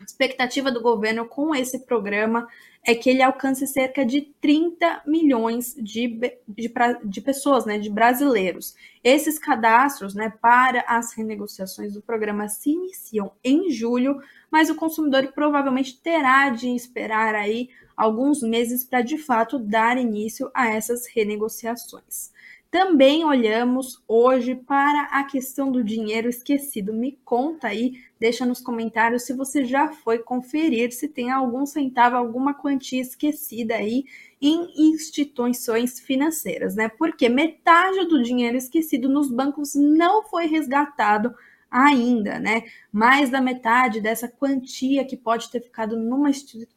A 0.00 0.04
expectativa 0.04 0.72
do 0.72 0.80
governo 0.80 1.26
com 1.26 1.54
esse 1.54 1.80
programa 1.80 2.48
é 2.82 2.94
que 2.94 3.10
ele 3.10 3.22
alcance 3.22 3.66
cerca 3.66 4.04
de 4.04 4.22
30 4.40 5.02
milhões 5.06 5.74
de, 5.74 6.18
de, 6.48 6.72
de, 7.04 7.20
pessoas, 7.20 7.66
né, 7.66 7.78
de 7.78 7.90
brasileiros. 7.90 8.74
Esses 9.04 9.38
cadastros 9.38 10.14
né, 10.14 10.32
para 10.40 10.82
as 10.88 11.12
renegociações 11.12 11.92
do 11.92 12.00
programa 12.00 12.48
se 12.48 12.70
iniciam 12.70 13.32
em 13.44 13.70
julho, 13.70 14.22
mas 14.50 14.70
o 14.70 14.74
consumidor 14.74 15.30
provavelmente 15.34 16.00
terá 16.00 16.48
de 16.48 16.68
esperar 16.68 17.34
aí 17.34 17.68
alguns 17.94 18.42
meses 18.42 18.82
para 18.82 19.02
de 19.02 19.18
fato 19.18 19.58
dar 19.58 19.98
início 19.98 20.50
a 20.54 20.70
essas 20.70 21.06
renegociações. 21.06 22.32
Também 22.70 23.24
olhamos 23.24 24.00
hoje 24.06 24.54
para 24.54 25.02
a 25.10 25.24
questão 25.24 25.72
do 25.72 25.82
dinheiro 25.82 26.28
esquecido. 26.28 26.92
Me 26.92 27.18
conta 27.24 27.66
aí, 27.66 27.94
deixa 28.18 28.46
nos 28.46 28.60
comentários 28.60 29.24
se 29.24 29.32
você 29.32 29.64
já 29.64 29.88
foi 29.88 30.20
conferir 30.20 30.92
se 30.92 31.08
tem 31.08 31.32
algum 31.32 31.66
centavo, 31.66 32.14
alguma 32.14 32.54
quantia 32.54 33.02
esquecida 33.02 33.74
aí 33.74 34.04
em 34.40 34.68
instituições 34.92 35.98
financeiras, 35.98 36.76
né? 36.76 36.88
Porque 36.88 37.28
metade 37.28 38.06
do 38.06 38.22
dinheiro 38.22 38.56
esquecido 38.56 39.08
nos 39.08 39.32
bancos 39.32 39.74
não 39.74 40.22
foi 40.22 40.46
resgatado 40.46 41.34
ainda, 41.68 42.38
né? 42.38 42.62
Mais 42.92 43.30
da 43.30 43.40
metade 43.40 44.00
dessa 44.00 44.28
quantia 44.28 45.04
que 45.04 45.16
pode 45.16 45.50
ter 45.50 45.60
ficado 45.60 45.96
numa 45.96 46.30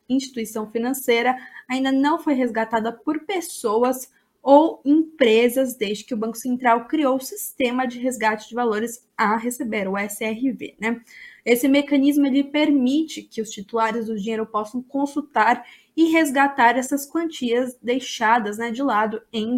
instituição 0.09 0.71
financeira 0.71 1.37
ainda 1.69 1.91
não 1.91 2.17
foi 2.17 2.33
resgatada 2.33 2.91
por 2.91 3.25
pessoas 3.25 4.11
ou 4.43 4.81
empresas 4.83 5.77
desde 5.77 6.03
que 6.03 6.13
o 6.13 6.17
Banco 6.17 6.37
Central 6.37 6.85
criou 6.85 7.15
o 7.15 7.21
sistema 7.21 7.87
de 7.87 7.97
resgate 7.97 8.49
de 8.49 8.53
valores 8.53 9.07
a 9.17 9.37
receber, 9.37 9.87
o 9.87 9.97
SRV. 9.97 10.75
Né? 10.81 11.01
Esse 11.45 11.69
mecanismo 11.69 12.27
ele 12.27 12.43
permite 12.43 13.21
que 13.21 13.41
os 13.41 13.49
titulares 13.49 14.07
do 14.07 14.17
dinheiro 14.17 14.45
possam 14.45 14.83
consultar 14.83 15.65
e 15.95 16.11
resgatar 16.11 16.77
essas 16.77 17.05
quantias 17.05 17.77
deixadas 17.81 18.57
né, 18.57 18.69
de 18.69 18.83
lado 18.83 19.21
em 19.31 19.55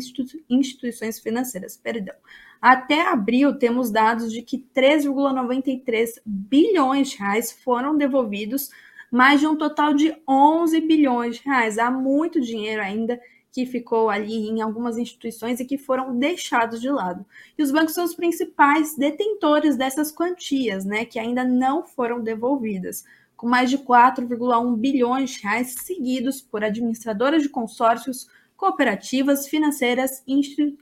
instituições 0.48 1.20
financeiras. 1.20 1.75
Perdão. 1.75 2.15
Até 2.62 3.01
abril, 3.01 3.58
temos 3.58 3.89
dados 3.89 4.32
de 4.32 4.44
que 4.44 4.63
3,93 4.75 6.22
bilhões 6.24 7.10
de 7.10 7.18
reais 7.18 7.51
foram 7.51 7.98
devolvidos, 7.98 8.70
mais 9.12 9.39
de 9.39 9.48
um 9.48 9.56
total 9.56 9.94
de 9.94 10.15
11 10.27 10.80
bilhões 10.82 11.38
de 11.38 11.44
reais. 11.44 11.77
Há 11.77 11.89
muito 11.89 12.39
dinheiro 12.39 12.82
ainda 12.82 13.20
que 13.56 13.66
ficou 13.66 14.10
ali 14.10 14.50
em 14.50 14.60
algumas 14.60 14.98
instituições 14.98 15.62
e 15.62 15.66
que 15.66 15.78
foram 15.78 16.20
deixados 16.20 16.82
de 16.82 16.90
lado. 16.90 17.26
E 17.58 17.64
os 17.64 17.72
bancos 17.72 17.94
são 17.94 18.04
os 18.04 18.14
principais 18.14 18.98
detentores 18.98 19.78
dessas 19.78 20.12
quantias, 20.12 20.84
né, 20.84 21.06
que 21.06 21.18
ainda 21.18 21.46
não 21.46 21.82
foram 21.82 22.22
devolvidas, 22.22 23.06
com 23.38 23.48
mais 23.48 23.70
de 23.70 23.78
4,1 23.78 24.76
bilhões 24.76 25.30
de 25.30 25.44
reais 25.44 25.74
seguidos 25.86 26.42
por 26.42 26.66
administradoras 26.66 27.44
de 27.44 27.48
consórcios, 27.48 28.28
cooperativas, 28.58 29.48
financeiras 29.48 30.22
e 30.28 30.42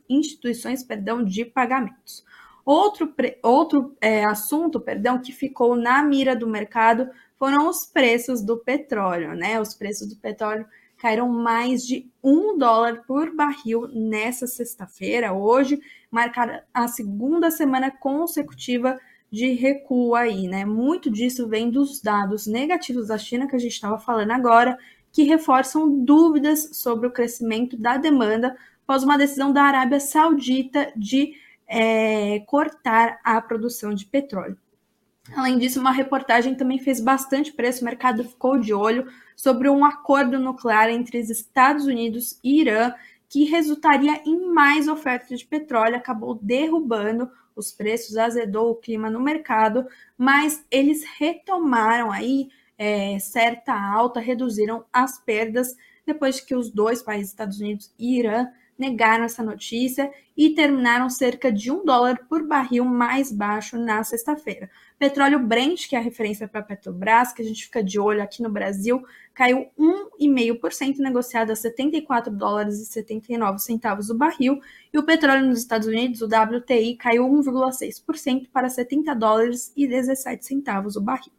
instituições 0.10 0.84
perdão, 0.84 1.24
de 1.24 1.46
pagamentos. 1.46 2.26
Outro, 2.66 3.14
outro 3.44 3.96
é, 4.02 4.26
assunto 4.26 4.80
perdão, 4.80 5.22
que 5.22 5.32
ficou 5.32 5.76
na 5.76 6.04
mira 6.04 6.36
do 6.36 6.48
mercado 6.48 7.08
foram 7.38 7.70
os 7.70 7.86
preços 7.86 8.42
do 8.42 8.58
petróleo. 8.58 9.36
Né? 9.36 9.62
Os 9.62 9.76
preços 9.76 10.08
do 10.08 10.16
petróleo 10.16 10.66
caíram 11.04 11.28
mais 11.28 11.86
de 11.86 12.10
um 12.24 12.58
dólar 12.58 13.04
por 13.06 13.36
barril 13.36 13.90
nessa 13.90 14.48
sexta-feira, 14.48 15.34
hoje, 15.34 15.78
marcada 16.10 16.66
a 16.74 16.88
segunda 16.88 17.52
semana 17.52 17.92
consecutiva 17.92 18.98
de 19.30 19.52
recuo 19.52 20.16
aí, 20.16 20.48
né? 20.48 20.64
Muito 20.64 21.12
disso 21.12 21.46
vem 21.46 21.70
dos 21.70 22.02
dados 22.02 22.48
negativos 22.48 23.08
da 23.10 23.18
China 23.18 23.50
que 23.50 23.56
a 23.58 23.60
gente 23.60 23.74
estava 23.74 24.00
falando 24.00 24.32
agora, 24.32 24.78
que 25.12 25.24
reforçam 25.24 26.06
dúvidas 26.06 26.70
sobre 26.78 27.06
o 27.06 27.12
crescimento 27.12 27.76
da 27.76 27.98
demanda 27.98 28.56
após 28.84 29.04
uma 29.04 29.18
decisão 29.18 29.52
da 29.52 29.64
Arábia 29.64 30.00
Saudita 30.00 30.94
de 30.96 31.34
é, 31.68 32.40
cortar 32.48 33.20
a 33.26 33.42
produção 33.42 33.94
de 33.94 34.06
petróleo. 34.06 34.58
Além 35.32 35.58
disso, 35.58 35.80
uma 35.80 35.92
reportagem 35.92 36.54
também 36.54 36.78
fez 36.80 37.00
bastante 37.00 37.54
preço, 37.54 37.82
o 37.82 37.86
mercado 37.86 38.24
ficou 38.24 38.60
de 38.60 38.74
olho 38.74 39.08
sobre 39.36 39.70
um 39.70 39.86
acordo 39.86 40.38
nuclear 40.38 40.90
entre 40.90 41.20
os 41.20 41.30
Estados 41.30 41.86
Unidos 41.86 42.40
e 42.44 42.60
Irã 42.60 42.94
que 43.30 43.46
resultaria 43.46 44.22
em 44.28 44.54
mais 44.54 44.88
oferta 44.88 45.36
de 45.36 45.44
petróleo, 45.44 45.96
acabou 45.96 46.36
derrubando 46.36 47.32
os 47.56 47.72
preços, 47.72 48.16
azedou 48.16 48.70
o 48.70 48.76
clima 48.76 49.10
no 49.10 49.20
mercado, 49.20 49.88
mas 50.16 50.64
eles 50.70 51.04
retomaram 51.18 52.12
aí 52.12 52.50
é, 52.78 53.18
certa 53.18 53.74
alta, 53.74 54.20
reduziram 54.20 54.86
as 54.94 55.18
perdas 55.20 55.76
depois 56.06 56.40
que 56.40 56.54
os 56.54 56.70
dois 56.70 57.02
países, 57.02 57.30
Estados 57.30 57.60
Unidos 57.60 57.92
e 57.98 58.20
Irã, 58.20 58.48
negaram 58.84 59.24
essa 59.24 59.42
notícia 59.42 60.12
e 60.36 60.50
terminaram 60.50 61.10
cerca 61.10 61.52
de 61.52 61.72
um 61.72 61.86
dólar 61.86 62.26
por 62.28 62.46
barril 62.46 62.84
mais 62.84 63.32
baixo 63.32 63.78
na 63.78 64.04
sexta-feira. 64.04 64.70
Petróleo 65.00 65.40
Brent, 65.40 65.88
que 65.88 65.96
é 65.96 66.00
a 66.00 66.02
referência 66.02 66.48
para 66.48 66.60
a 66.60 66.64
Petrobras, 66.64 67.32
que 67.32 67.42
a 67.42 67.46
gente 67.46 67.64
fica 67.64 67.82
de 67.82 68.00
olho 68.00 68.22
aqui 68.22 68.44
no 68.44 68.50
Brasil, 68.50 69.02
caiu 69.34 69.68
1,5%, 69.80 70.98
negociado 70.98 71.52
a 71.52 71.56
74 71.56 72.36
dólares 72.36 72.80
e 72.82 72.86
79 72.86 73.60
centavos 73.60 74.10
o 74.10 74.18
barril, 74.18 74.60
e 74.94 74.98
o 74.98 75.04
petróleo 75.04 75.46
nos 75.46 75.60
Estados 75.60 75.88
Unidos, 75.88 76.22
o 76.22 76.26
WTI, 76.26 76.98
caiu 76.98 77.26
1,6% 77.30 78.50
para 78.52 78.70
70 78.70 79.14
dólares 79.16 79.72
e 79.78 79.88
17 79.88 80.46
centavos 80.46 80.96
o 80.96 81.02
barril. 81.02 81.32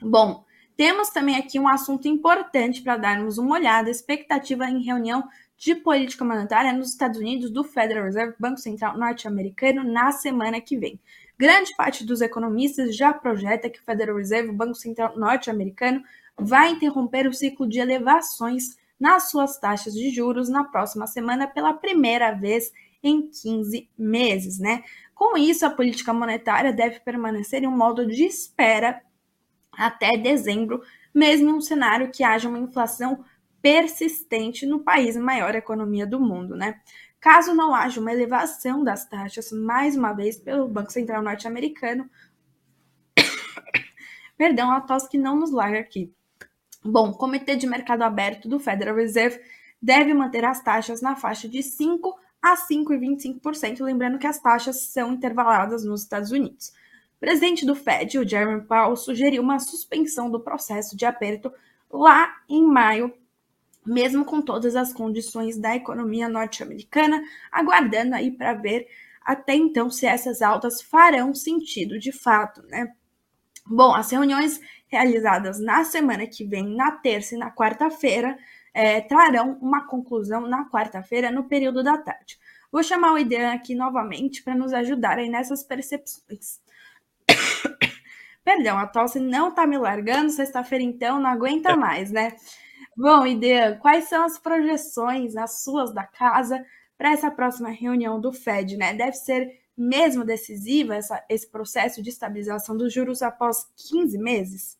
Bom, 0.00 0.44
temos 0.76 1.10
também 1.10 1.36
aqui 1.36 1.58
um 1.58 1.68
assunto 1.68 2.08
importante 2.08 2.82
para 2.82 2.96
darmos 2.96 3.38
uma 3.38 3.54
olhada, 3.54 3.90
expectativa 3.90 4.68
em 4.68 4.82
reunião 4.82 5.22
de 5.56 5.74
política 5.74 6.24
monetária 6.24 6.72
nos 6.72 6.90
Estados 6.90 7.18
Unidos 7.18 7.50
do 7.50 7.62
Federal 7.62 8.04
Reserve, 8.04 8.34
Banco 8.38 8.58
Central 8.58 8.98
norte-americano, 8.98 9.84
na 9.84 10.10
semana 10.10 10.60
que 10.60 10.76
vem. 10.76 11.00
Grande 11.38 11.74
parte 11.76 12.04
dos 12.04 12.20
economistas 12.20 12.96
já 12.96 13.12
projeta 13.12 13.70
que 13.70 13.78
o 13.78 13.84
Federal 13.84 14.16
Reserve, 14.16 14.52
Banco 14.52 14.74
Central 14.74 15.16
norte-americano, 15.16 16.02
vai 16.36 16.72
interromper 16.72 17.28
o 17.28 17.32
ciclo 17.32 17.68
de 17.68 17.78
elevações 17.78 18.76
nas 18.98 19.30
suas 19.30 19.58
taxas 19.58 19.94
de 19.94 20.10
juros 20.10 20.48
na 20.48 20.64
próxima 20.64 21.06
semana 21.06 21.46
pela 21.46 21.72
primeira 21.72 22.32
vez 22.32 22.72
em 23.02 23.28
15 23.28 23.88
meses, 23.96 24.58
né? 24.58 24.82
Com 25.14 25.36
isso, 25.36 25.64
a 25.64 25.70
política 25.70 26.12
monetária 26.12 26.72
deve 26.72 27.00
permanecer 27.00 27.62
em 27.62 27.66
um 27.66 27.76
modo 27.76 28.06
de 28.06 28.24
espera 28.24 29.00
até 29.72 30.16
dezembro, 30.16 30.82
mesmo 31.14 31.50
em 31.50 31.52
um 31.52 31.60
cenário 31.60 32.10
que 32.10 32.24
haja 32.24 32.48
uma 32.48 32.58
inflação 32.58 33.24
persistente 33.62 34.66
no 34.66 34.80
país 34.80 35.16
maior 35.16 35.54
economia 35.54 36.06
do 36.06 36.20
mundo, 36.20 36.56
né? 36.56 36.80
Caso 37.20 37.54
não 37.54 37.74
haja 37.74 38.00
uma 38.00 38.12
elevação 38.12 38.84
das 38.84 39.08
taxas, 39.08 39.50
mais 39.50 39.96
uma 39.96 40.12
vez, 40.12 40.36
pelo 40.36 40.68
Banco 40.68 40.92
Central 40.92 41.22
norte-americano. 41.22 42.10
Perdão, 44.36 44.70
a 44.70 44.80
tosse 44.82 45.08
que 45.08 45.16
não 45.16 45.34
nos 45.34 45.50
larga 45.50 45.80
aqui. 45.80 46.12
Bom, 46.84 47.08
o 47.08 47.16
Comitê 47.16 47.56
de 47.56 47.66
Mercado 47.66 48.02
Aberto 48.02 48.46
do 48.46 48.60
Federal 48.60 48.94
Reserve 48.94 49.40
deve 49.80 50.12
manter 50.12 50.44
as 50.44 50.62
taxas 50.62 51.00
na 51.00 51.16
faixa 51.16 51.48
de 51.48 51.62
5 51.62 52.14
a 52.44 52.58
5,25%, 52.58 53.82
lembrando 53.82 54.18
que 54.18 54.26
as 54.26 54.38
taxas 54.38 54.82
são 54.88 55.14
intervaladas 55.14 55.82
nos 55.82 56.02
Estados 56.02 56.30
Unidos. 56.30 56.74
O 57.16 57.20
presidente 57.20 57.64
do 57.64 57.74
Fed, 57.74 58.18
o 58.18 58.28
Jeremy 58.28 58.60
Powell, 58.66 58.94
sugeriu 58.96 59.42
uma 59.42 59.58
suspensão 59.58 60.30
do 60.30 60.38
processo 60.38 60.94
de 60.94 61.06
aperto 61.06 61.50
lá 61.90 62.36
em 62.46 62.62
maio, 62.62 63.14
mesmo 63.86 64.26
com 64.26 64.42
todas 64.42 64.76
as 64.76 64.92
condições 64.92 65.56
da 65.56 65.74
economia 65.74 66.28
norte-americana, 66.28 67.22
aguardando 67.50 68.14
aí 68.14 68.30
para 68.30 68.52
ver 68.52 68.88
até 69.24 69.54
então 69.54 69.88
se 69.88 70.04
essas 70.04 70.42
altas 70.42 70.82
farão 70.82 71.34
sentido 71.34 71.98
de 71.98 72.12
fato, 72.12 72.62
né? 72.66 72.92
Bom, 73.66 73.94
as 73.94 74.10
reuniões 74.10 74.60
realizadas 74.86 75.58
na 75.58 75.82
semana 75.82 76.26
que 76.26 76.44
vem, 76.44 76.76
na 76.76 76.92
terça 76.92 77.34
e 77.34 77.38
na 77.38 77.50
quarta-feira, 77.50 78.38
é, 78.74 79.00
trarão 79.00 79.56
uma 79.62 79.86
conclusão 79.86 80.42
na 80.48 80.68
quarta-feira, 80.68 81.30
no 81.30 81.44
período 81.44 81.82
da 81.82 81.96
tarde. 81.96 82.38
Vou 82.72 82.82
chamar 82.82 83.12
o 83.12 83.18
Idean 83.18 83.52
aqui 83.52 83.72
novamente 83.72 84.42
para 84.42 84.54
nos 84.54 84.72
ajudar 84.72 85.18
aí 85.18 85.28
nessas 85.28 85.62
percepções. 85.62 86.60
Perdão, 88.44 88.76
a 88.76 88.86
tosse 88.86 89.20
não 89.20 89.48
está 89.48 89.64
me 89.64 89.78
largando, 89.78 90.28
sexta-feira 90.28 90.82
então 90.82 91.20
não 91.20 91.30
aguenta 91.30 91.76
mais, 91.76 92.10
né? 92.10 92.36
Bom, 92.96 93.24
Idean, 93.24 93.78
quais 93.78 94.04
são 94.04 94.24
as 94.24 94.38
projeções, 94.38 95.36
as 95.36 95.62
suas 95.62 95.94
da 95.94 96.04
casa, 96.04 96.64
para 96.98 97.12
essa 97.12 97.30
próxima 97.30 97.70
reunião 97.70 98.20
do 98.20 98.32
Fed, 98.32 98.76
né? 98.76 98.92
Deve 98.92 99.12
ser 99.12 99.60
mesmo 99.76 100.24
decisiva 100.24 100.94
essa, 100.94 101.24
esse 101.28 101.48
processo 101.48 102.02
de 102.02 102.10
estabilização 102.10 102.76
dos 102.76 102.92
juros 102.92 103.22
após 103.22 103.68
15 103.90 104.18
meses? 104.18 104.78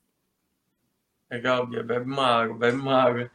Legal, 1.30 1.66
Bia, 1.66 1.82
bebe 1.82 2.10
uma 2.10 2.26
água, 2.26 2.56
bebe 2.56 2.76
uma 2.76 3.02
água. 3.02 3.30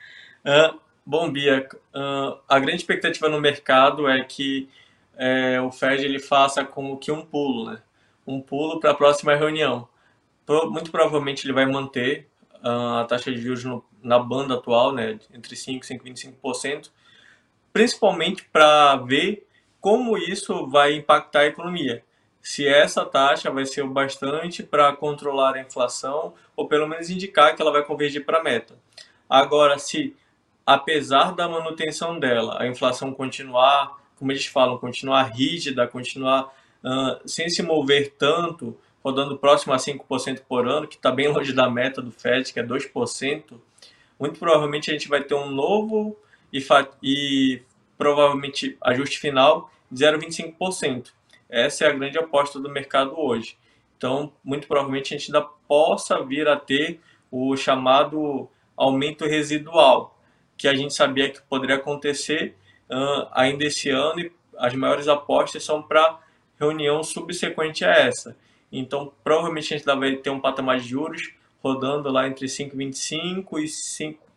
Uh, 0.46 0.80
bom, 1.06 1.32
Bia, 1.32 1.68
uh, 1.94 2.40
a 2.48 2.60
grande 2.60 2.78
expectativa 2.78 3.28
no 3.28 3.42
mercado 3.42 4.08
é 4.08 4.24
que 4.24 4.70
é, 5.22 5.60
o 5.60 5.70
Fed 5.70 6.06
ele 6.06 6.18
faça 6.18 6.64
como 6.64 6.98
que 6.98 7.12
um 7.12 7.26
pulo, 7.26 7.70
né? 7.70 7.82
Um 8.26 8.40
pulo 8.40 8.80
para 8.80 8.92
a 8.92 8.96
próxima 8.96 9.36
reunião. 9.36 9.86
Pro, 10.46 10.72
muito 10.72 10.92
provavelmente 10.92 11.46
ele 11.46 11.52
vai 11.52 11.66
manter 11.66 12.30
uh, 12.64 13.00
a 13.02 13.06
taxa 13.06 13.30
de 13.30 13.42
juros 13.42 13.66
no, 13.66 13.84
na 14.02 14.18
banda 14.18 14.54
atual, 14.54 14.94
né? 14.94 15.20
Entre 15.34 15.58
5% 15.58 15.84
e 15.84 16.14
5,25%, 16.14 16.90
principalmente 17.74 18.46
para 18.46 18.96
ver 18.96 19.46
como 19.82 20.18
isso 20.18 20.68
vai 20.68 20.94
impactar 20.94 21.42
a 21.42 21.48
economia. 21.48 22.02
Se 22.42 22.66
essa 22.66 23.06
taxa 23.06 23.52
vai 23.52 23.66
ser 23.66 23.82
o 23.82 23.90
bastante 23.90 24.64
para 24.64 24.96
controlar 24.96 25.56
a 25.56 25.62
inflação 25.62 26.34
ou 26.56 26.66
pelo 26.66 26.88
menos 26.88 27.10
indicar 27.10 27.54
que 27.56 27.62
ela 27.62 27.72
vai 27.72 27.84
convergir 27.84 28.26
para 28.26 28.40
a 28.40 28.44
meta. 28.44 28.76
Agora, 29.30 29.78
se 29.78 30.16
apesar 30.70 31.34
da 31.34 31.50
manutenção 31.50 32.20
dela, 32.20 32.62
a 32.62 32.68
inflação 32.68 33.12
continuar, 33.12 33.98
como 34.16 34.32
eles 34.32 34.46
falam, 34.46 34.78
continuar 34.78 35.24
rígida, 35.24 35.88
continuar 35.88 36.54
uh, 36.84 37.28
sem 37.28 37.50
se 37.50 37.64
mover 37.64 38.14
tanto, 38.20 38.78
rodando 39.04 39.36
próximo 39.36 39.74
a 39.74 39.78
5% 39.78 40.42
por 40.48 40.68
ano, 40.68 40.88
que 40.88 40.96
está 40.96 41.12
bem 41.12 41.28
longe 41.28 41.54
da 41.54 41.68
meta 41.68 42.04
do 42.04 42.12
FED, 42.12 42.54
que 42.54 42.60
é 42.60 42.64
2%, 42.64 43.44
muito 44.20 44.38
provavelmente 44.38 44.92
a 44.92 44.94
gente 44.94 45.08
vai 45.08 45.24
ter 45.24 45.34
um 45.34 45.50
novo 45.50 46.16
e, 46.54 46.64
e 47.02 47.64
provavelmente 47.98 48.78
ajuste 48.82 49.18
final 49.18 49.72
de 49.90 50.06
0,25%. 50.06 51.08
Essa 51.50 51.86
é 51.86 51.88
a 51.88 51.94
grande 51.94 52.20
aposta 52.20 52.60
do 52.60 52.70
mercado 52.70 53.20
hoje. 53.20 53.58
Então, 53.98 54.32
muito 54.44 54.68
provavelmente 54.68 55.16
a 55.16 55.18
gente 55.18 55.34
ainda 55.34 55.48
possa 55.68 56.24
vir 56.24 56.48
a 56.48 56.56
ter 56.56 57.00
o 57.32 57.58
chamado 57.58 58.48
aumento 58.78 59.26
residual, 59.26 60.19
que 60.60 60.68
a 60.68 60.76
gente 60.76 60.94
sabia 60.94 61.32
que 61.32 61.42
poderia 61.42 61.78
acontecer 61.78 62.56
uh, 62.92 63.28
ainda 63.32 63.66
esse 63.66 63.90
ano 63.90 64.20
e 64.20 64.32
as 64.60 64.76
maiores 64.76 65.08
apostas 65.08 65.64
são 65.64 65.82
para 65.82 66.20
reunião 66.60 67.02
subsequente 67.02 67.84
a 67.84 67.92
essa. 67.92 68.38
Então, 68.72 69.12
provavelmente 69.24 69.74
a 69.74 69.78
gente 69.78 69.86
vai 69.86 70.16
ter 70.18 70.30
um 70.30 70.40
patamar 70.40 70.80
de 70.80 70.88
juros 70.88 71.34
rodando 71.64 72.12
lá 72.12 72.28
entre 72.28 72.46
5,25 72.46 73.58
e 73.58 73.66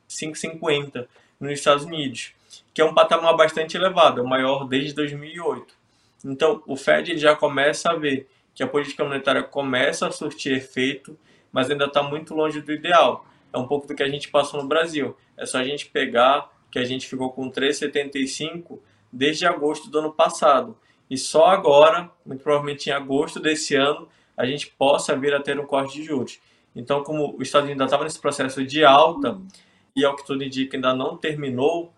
5,50 0.09 1.07
nos 1.39 1.53
Estados 1.53 1.85
Unidos 1.85 2.33
que 2.75 2.81
é 2.81 2.85
um 2.85 2.95
patamar 2.95 3.37
bastante 3.37 3.77
elevado, 3.77 4.21
é 4.21 4.25
o 4.25 4.29
maior 4.29 4.67
desde 4.67 4.95
2008. 4.95 5.75
Então, 6.25 6.63
o 6.67 6.77
Fed 6.77 7.17
já 7.19 7.35
começa 7.35 7.91
a 7.91 7.97
ver 7.97 8.29
que 8.55 8.63
a 8.63 8.67
política 8.67 9.05
monetária 9.05 9.43
começa 9.43 10.07
a 10.07 10.11
surtir 10.11 10.57
efeito, 10.57 11.19
mas 11.51 11.71
ainda 11.71 11.87
está 11.87 12.03
muito 12.03 12.35
longe 12.35 12.61
do 12.61 12.73
ideal. 12.73 13.27
É 13.53 13.59
um 13.59 13.67
pouco 13.67 13.87
do 13.87 13.95
que 13.95 14.03
a 14.03 14.09
gente 14.09 14.31
passou 14.31 14.63
no 14.63 14.69
Brasil. 14.69 15.17
É 15.37 15.45
só 15.45 15.59
a 15.59 15.65
gente 15.65 15.87
pegar 15.87 16.51
que 16.71 16.79
a 16.79 16.85
gente 16.85 17.07
ficou 17.07 17.31
com 17.31 17.51
3,75 17.51 18.79
desde 19.13 19.47
agosto 19.47 19.91
do 19.91 19.99
ano 19.99 20.13
passado. 20.13 20.77
E 21.11 21.19
só 21.19 21.47
agora, 21.47 22.11
muito 22.25 22.43
provavelmente 22.43 22.89
em 22.89 22.93
agosto 22.93 23.39
desse 23.39 23.75
ano, 23.75 24.09
a 24.37 24.47
gente 24.47 24.69
possa 24.69 25.15
vir 25.15 25.35
a 25.35 25.41
ter 25.41 25.61
um 25.61 25.67
corte 25.67 25.99
de 25.99 26.05
juros. 26.05 26.41
Então, 26.75 27.05
como 27.05 27.37
o 27.37 27.43
Estados 27.43 27.67
Unidos 27.67 27.83
ainda 27.83 27.85
estava 27.85 28.05
nesse 28.05 28.19
processo 28.19 28.65
de 28.65 28.83
alta, 28.83 29.39
e 29.95 30.05
ao 30.05 30.17
que 30.17 30.25
tudo 30.25 30.43
indica 30.43 30.77
ainda 30.77 30.95
não 30.95 31.17
terminou, 31.17 31.93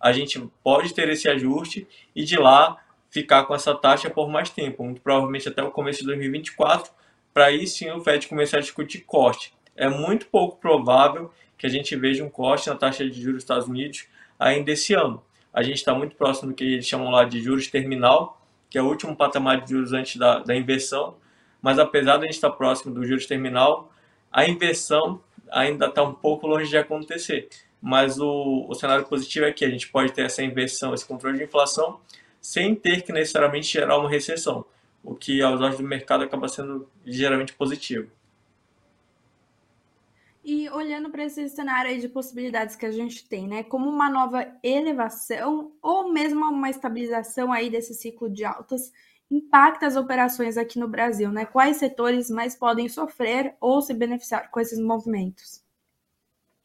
a 0.00 0.12
gente 0.12 0.40
pode 0.62 0.94
ter 0.94 1.08
esse 1.10 1.28
ajuste 1.28 1.86
e 2.14 2.24
de 2.24 2.36
lá 2.36 2.78
ficar 3.10 3.44
com 3.44 3.54
essa 3.54 3.74
taxa 3.74 4.10
por 4.10 4.28
mais 4.28 4.50
tempo, 4.50 4.82
muito 4.82 5.00
provavelmente 5.00 5.48
até 5.48 5.62
o 5.62 5.70
começo 5.70 6.00
de 6.00 6.06
2024, 6.06 6.90
para 7.32 7.46
aí 7.46 7.66
sim 7.66 7.90
o 7.90 8.00
FED 8.00 8.26
começar 8.28 8.58
a 8.58 8.60
discutir 8.60 9.00
corte. 9.00 9.54
É 9.76 9.88
muito 9.88 10.26
pouco 10.26 10.56
provável 10.58 11.32
que 11.56 11.66
a 11.66 11.70
gente 11.70 11.94
veja 11.96 12.24
um 12.24 12.30
corte 12.30 12.68
na 12.68 12.76
taxa 12.76 13.08
de 13.08 13.14
juros 13.14 13.34
dos 13.34 13.42
Estados 13.42 13.68
Unidos 13.68 14.06
ainda 14.38 14.72
esse 14.72 14.94
ano. 14.94 15.22
A 15.52 15.62
gente 15.62 15.76
está 15.76 15.94
muito 15.94 16.16
próximo 16.16 16.50
do 16.50 16.54
que 16.54 16.64
eles 16.64 16.86
chamam 16.86 17.10
lá 17.10 17.24
de 17.24 17.40
juros 17.40 17.68
terminal, 17.68 18.40
que 18.68 18.78
é 18.78 18.82
o 18.82 18.86
último 18.86 19.16
patamar 19.16 19.60
de 19.60 19.70
juros 19.70 19.92
antes 19.92 20.16
da, 20.16 20.40
da 20.40 20.54
inversão, 20.54 21.16
mas 21.62 21.78
apesar 21.78 22.16
de 22.16 22.24
a 22.24 22.26
gente 22.26 22.34
estar 22.34 22.50
próximo 22.50 22.92
do 22.92 23.04
juros 23.04 23.26
terminal, 23.26 23.92
a 24.30 24.46
inversão 24.46 25.20
ainda 25.50 25.86
está 25.86 26.02
um 26.02 26.12
pouco 26.12 26.46
longe 26.46 26.68
de 26.68 26.76
acontecer 26.76 27.48
mas 27.84 28.18
o, 28.18 28.64
o 28.66 28.74
cenário 28.74 29.04
positivo 29.04 29.44
é 29.44 29.52
que 29.52 29.62
a 29.62 29.68
gente 29.68 29.90
pode 29.90 30.10
ter 30.10 30.22
essa 30.22 30.42
inversão, 30.42 30.94
esse 30.94 31.04
controle 31.04 31.36
de 31.36 31.44
inflação, 31.44 32.00
sem 32.40 32.74
ter 32.74 33.02
que 33.02 33.12
necessariamente 33.12 33.70
gerar 33.70 33.98
uma 33.98 34.08
recessão, 34.08 34.64
o 35.02 35.14
que 35.14 35.42
aos 35.42 35.60
olhos 35.60 35.76
do 35.76 35.82
mercado 35.82 36.24
acaba 36.24 36.48
sendo 36.48 36.88
ligeiramente 37.04 37.52
positivo. 37.52 38.10
E 40.44 40.68
olhando 40.68 41.08
para 41.08 41.24
esse 41.24 41.48
cenário 41.48 41.98
de 41.98 42.08
possibilidades 42.08 42.76
que 42.76 42.84
a 42.84 42.92
gente 42.92 43.26
tem, 43.26 43.48
né, 43.48 43.62
como 43.62 43.88
uma 43.88 44.10
nova 44.10 44.46
elevação 44.62 45.72
ou 45.80 46.12
mesmo 46.12 46.44
uma 46.44 46.68
estabilização 46.68 47.50
aí 47.50 47.70
desse 47.70 47.94
ciclo 47.94 48.28
de 48.28 48.44
altas, 48.44 48.92
impacta 49.30 49.86
as 49.86 49.96
operações 49.96 50.58
aqui 50.58 50.78
no 50.78 50.86
Brasil, 50.86 51.32
né? 51.32 51.46
Quais 51.46 51.78
setores 51.78 52.28
mais 52.28 52.54
podem 52.54 52.88
sofrer 52.88 53.54
ou 53.60 53.80
se 53.80 53.94
beneficiar 53.94 54.50
com 54.50 54.60
esses 54.60 54.78
movimentos? 54.78 55.62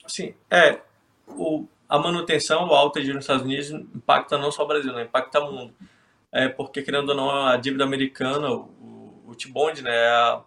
Sim, 0.06 0.34
é, 0.52 0.82
o, 1.28 1.66
a 1.88 1.98
manutenção, 1.98 2.68
o 2.68 2.74
alta 2.74 3.02
de 3.02 3.14
nos 3.14 3.24
Estados 3.24 3.44
Unidos 3.44 3.70
impacta 3.70 4.38
não 4.38 4.52
só 4.52 4.64
o 4.64 4.68
Brasil, 4.68 4.92
né? 4.94 5.04
impacta 5.04 5.40
o 5.40 5.52
mundo. 5.52 5.74
É 6.32 6.48
porque, 6.48 6.82
querendo 6.82 7.10
ou 7.10 7.16
não, 7.16 7.48
a 7.48 7.58
dívida 7.58 7.84
americana, 7.84 8.52
o, 8.52 9.24
o 9.26 9.36
T-Bond, 9.36 9.82
né, 9.82 9.96
é, 9.96 10.08
a, 10.10 10.44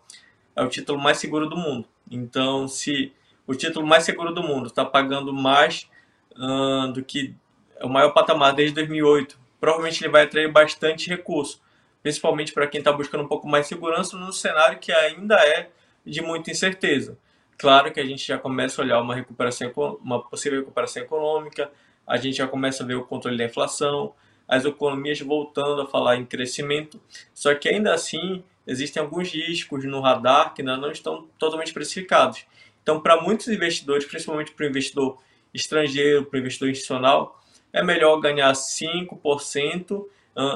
é 0.57 0.62
o 0.62 0.68
título 0.68 1.01
mais 1.01 1.18
seguro 1.18 1.49
do 1.49 1.57
mundo. 1.57 1.88
Então, 2.11 2.68
se 2.68 3.12
o 3.46 3.55
título 3.55 3.87
mais 3.87 4.05
seguro 4.05 4.33
do 4.33 4.42
mundo 4.42 4.66
está 4.66 4.85
pagando 4.85 5.33
mais 5.33 5.88
uh, 6.33 6.92
do 6.92 7.02
que 7.02 7.35
o 7.81 7.88
maior 7.88 8.11
patamar 8.11 8.55
desde 8.55 8.74
2008, 8.74 9.38
provavelmente 9.61 10.02
ele 10.02 10.11
vai 10.11 10.24
atrair 10.24 10.50
bastante 10.50 11.09
recurso, 11.09 11.61
principalmente 12.02 12.52
para 12.52 12.66
quem 12.66 12.78
está 12.78 12.92
buscando 12.92 13.24
um 13.24 13.28
pouco 13.28 13.48
mais 13.48 13.66
segurança 13.66 14.16
no 14.16 14.33
cenário 14.33 14.78
que 14.78 14.92
ainda 14.92 15.37
é 15.37 15.70
de 16.05 16.20
muita 16.20 16.50
incerteza. 16.50 17.18
Claro 17.59 17.92
que 17.92 18.00
a 18.00 18.05
gente 18.05 18.26
já 18.26 18.38
começa 18.38 18.81
a 18.81 18.85
olhar 18.85 19.00
uma 19.00 19.14
recuperação, 19.14 19.70
uma 20.02 20.20
possível 20.22 20.61
recuperação 20.61 21.02
econômica, 21.02 21.70
a 22.07 22.16
gente 22.16 22.37
já 22.37 22.48
começa 22.48 22.83
a 22.83 22.87
ver 22.87 22.94
o 22.94 23.05
controle 23.05 23.37
da 23.37 23.44
inflação, 23.44 24.12
as 24.48 24.64
economias 24.64 25.20
voltando 25.20 25.81
a 25.83 25.87
falar 25.87 26.16
em 26.16 26.24
crescimento, 26.24 27.00
só 27.33 27.55
que 27.55 27.68
ainda 27.68 27.94
assim 27.94 28.42
existem 28.66 29.02
alguns 29.02 29.33
riscos 29.33 29.85
no 29.85 30.00
radar 30.00 30.55
que 30.55 30.62
ainda 30.62 30.76
não 30.76 30.90
estão 30.90 31.28
totalmente 31.38 31.72
precificados. 31.72 32.44
Então, 32.83 33.01
para 33.01 33.21
muitos 33.21 33.49
investidores, 33.49 34.05
principalmente 34.05 34.53
para 34.53 34.66
o 34.66 34.68
investidor 34.68 35.18
estrangeiro, 35.55 36.25
para 36.25 36.37
o 36.37 36.40
investidor 36.40 36.71
institucional, 36.71 37.40
é 37.73 37.83
melhor 37.83 38.21
ganhar 38.21 38.53
5% 38.53 40.05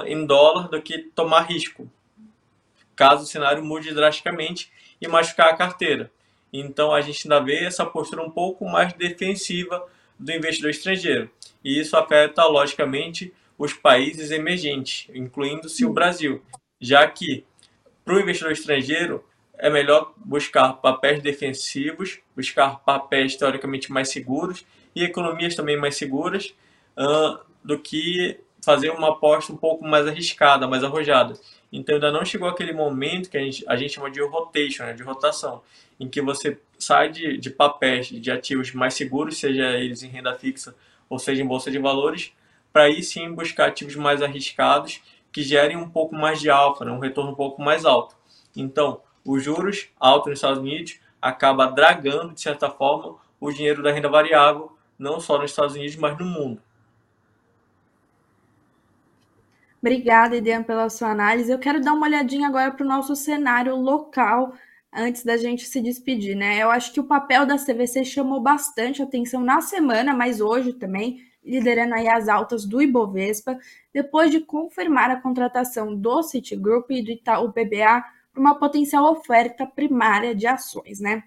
em 0.07 0.27
dólar 0.27 0.69
do 0.69 0.81
que 0.81 0.99
tomar 1.15 1.43
risco, 1.43 1.91
caso 2.95 3.25
o 3.25 3.27
cenário 3.27 3.63
mude 3.63 3.93
drasticamente 3.93 4.73
e 5.01 5.07
machucar 5.07 5.49
a 5.49 5.57
carteira. 5.57 6.11
Então 6.53 6.95
a 6.95 7.03
gente 7.03 7.27
ainda 7.27 7.45
vê 7.45 7.65
essa 7.65 7.85
postura 7.85 8.23
um 8.23 8.31
pouco 8.31 8.65
mais 8.65 8.95
defensiva 8.95 9.87
do 10.19 10.33
investidor 10.33 10.71
estrangeiro. 10.71 11.31
E 11.63 11.79
isso 11.79 11.95
afeta, 11.97 12.45
logicamente, 12.47 13.35
os 13.59 13.75
países 13.75 14.31
emergentes, 14.31 15.09
incluindo-se 15.15 15.85
o 15.85 15.93
Brasil, 15.93 16.43
já 16.81 17.07
que 17.07 17.45
para 18.03 18.15
o 18.15 18.21
investidor 18.21 18.53
estrangeiro 18.53 19.23
é 19.59 19.71
melhor 19.71 20.13
buscar 20.17 20.75
papéis 20.75 21.23
defensivos, 21.23 22.19
buscar 22.35 22.81
papéis 22.81 23.37
teoricamente 23.37 23.91
mais 23.91 24.11
seguros 24.11 24.67
e 24.95 25.03
economias 25.03 25.55
também 25.55 25.77
mais 25.77 25.97
seguras 25.97 26.55
uh, 26.97 27.39
do 27.65 27.79
que 27.79 28.39
fazer 28.65 28.91
uma 28.91 29.11
aposta 29.11 29.53
um 29.53 29.57
pouco 29.57 29.85
mais 29.85 30.07
arriscada, 30.07 30.67
mais 30.67 30.83
arrojada. 30.83 31.35
Então 31.73 31.95
ainda 31.95 32.11
não 32.11 32.25
chegou 32.25 32.49
aquele 32.49 32.73
momento 32.73 33.31
que 33.31 33.37
a 33.37 33.41
gente, 33.41 33.65
a 33.69 33.77
gente 33.77 33.95
chama 33.95 34.11
de 34.11 34.21
rotation, 34.21 34.85
né, 34.85 34.93
de 34.93 35.03
rotação, 35.03 35.63
em 35.99 36.09
que 36.09 36.21
você 36.21 36.59
sai 36.79 37.11
de, 37.11 37.39
de 37.39 37.51
papéis, 37.51 38.09
de 38.09 38.31
ativos 38.31 38.73
mais 38.73 38.95
seguros, 38.95 39.39
seja 39.39 39.71
eles 39.79 40.03
em 40.03 40.09
renda 40.09 40.35
fixa 40.35 40.75
ou 41.09 41.19
seja 41.19 41.43
em 41.43 41.47
bolsa 41.47 41.71
de 41.71 41.79
valores, 41.79 42.33
para 42.73 42.85
aí 42.85 43.03
sim 43.03 43.33
buscar 43.33 43.69
ativos 43.69 43.97
mais 43.97 44.21
arriscados 44.23 45.01
que 45.33 45.43
gerem 45.43 45.77
um 45.77 45.89
pouco 45.89 46.15
mais 46.15 46.41
de 46.41 46.51
alfa, 46.51 46.85
né, 46.85 46.91
um 46.91 46.99
retorno 46.99 47.33
um 47.33 47.37
pouco 47.37 47.63
mais 47.63 47.85
alto. 47.85 48.17
Então, 48.57 49.01
os 49.27 49.43
juros 49.43 49.91
altos 49.99 50.31
nos 50.31 50.39
Estados 50.39 50.59
Unidos 50.59 51.01
acaba 51.21 51.67
dragando, 51.67 52.33
de 52.33 52.41
certa 52.41 52.71
forma, 52.71 53.17
o 53.41 53.51
dinheiro 53.51 53.83
da 53.83 53.93
renda 53.93 54.09
variável, 54.09 54.73
não 54.99 55.21
só 55.21 55.39
nos 55.39 55.51
Estados 55.51 55.75
Unidos, 55.75 55.97
mas 55.97 56.19
no 56.19 56.25
mundo. 56.25 56.63
Obrigada, 59.81 60.37
Idean, 60.37 60.63
pela 60.63 60.89
sua 60.89 61.11
análise. 61.11 61.51
Eu 61.51 61.59
quero 61.59 61.81
dar 61.81 61.93
uma 61.93 62.07
olhadinha 62.07 62.49
agora 62.49 62.73
para 62.73 62.85
o 62.85 62.89
nosso 62.89 63.15
cenário 63.15 63.77
local 63.77 64.55
antes 64.93 65.23
da 65.23 65.37
gente 65.37 65.67
se 65.67 65.81
despedir, 65.81 66.35
né? 66.35 66.63
Eu 66.63 66.71
acho 66.71 66.93
que 66.93 67.01
o 67.01 67.05
papel 67.05 67.45
da 67.45 67.57
CVC 67.57 68.05
chamou 68.05 68.41
bastante 68.41 69.03
atenção 69.03 69.43
na 69.43 69.61
semana, 69.61 70.15
mas 70.15 70.41
hoje 70.41 70.73
também, 70.73 71.21
liderando 71.45 71.95
aí 71.95 72.09
as 72.09 72.29
altas 72.29 72.65
do 72.65 72.81
Ibovespa, 72.81 73.59
depois 73.93 74.31
de 74.31 74.41
confirmar 74.41 75.11
a 75.11 75.21
contratação 75.21 75.95
do 75.95 76.23
Citigroup 76.23 76.91
e 76.91 77.03
do 77.03 77.11
Itaú 77.11 77.49
BBA 77.49 78.03
uma 78.37 78.59
potencial 78.59 79.11
oferta 79.11 79.67
primária 79.67 80.35
de 80.35 80.47
ações, 80.47 81.01
né? 81.01 81.23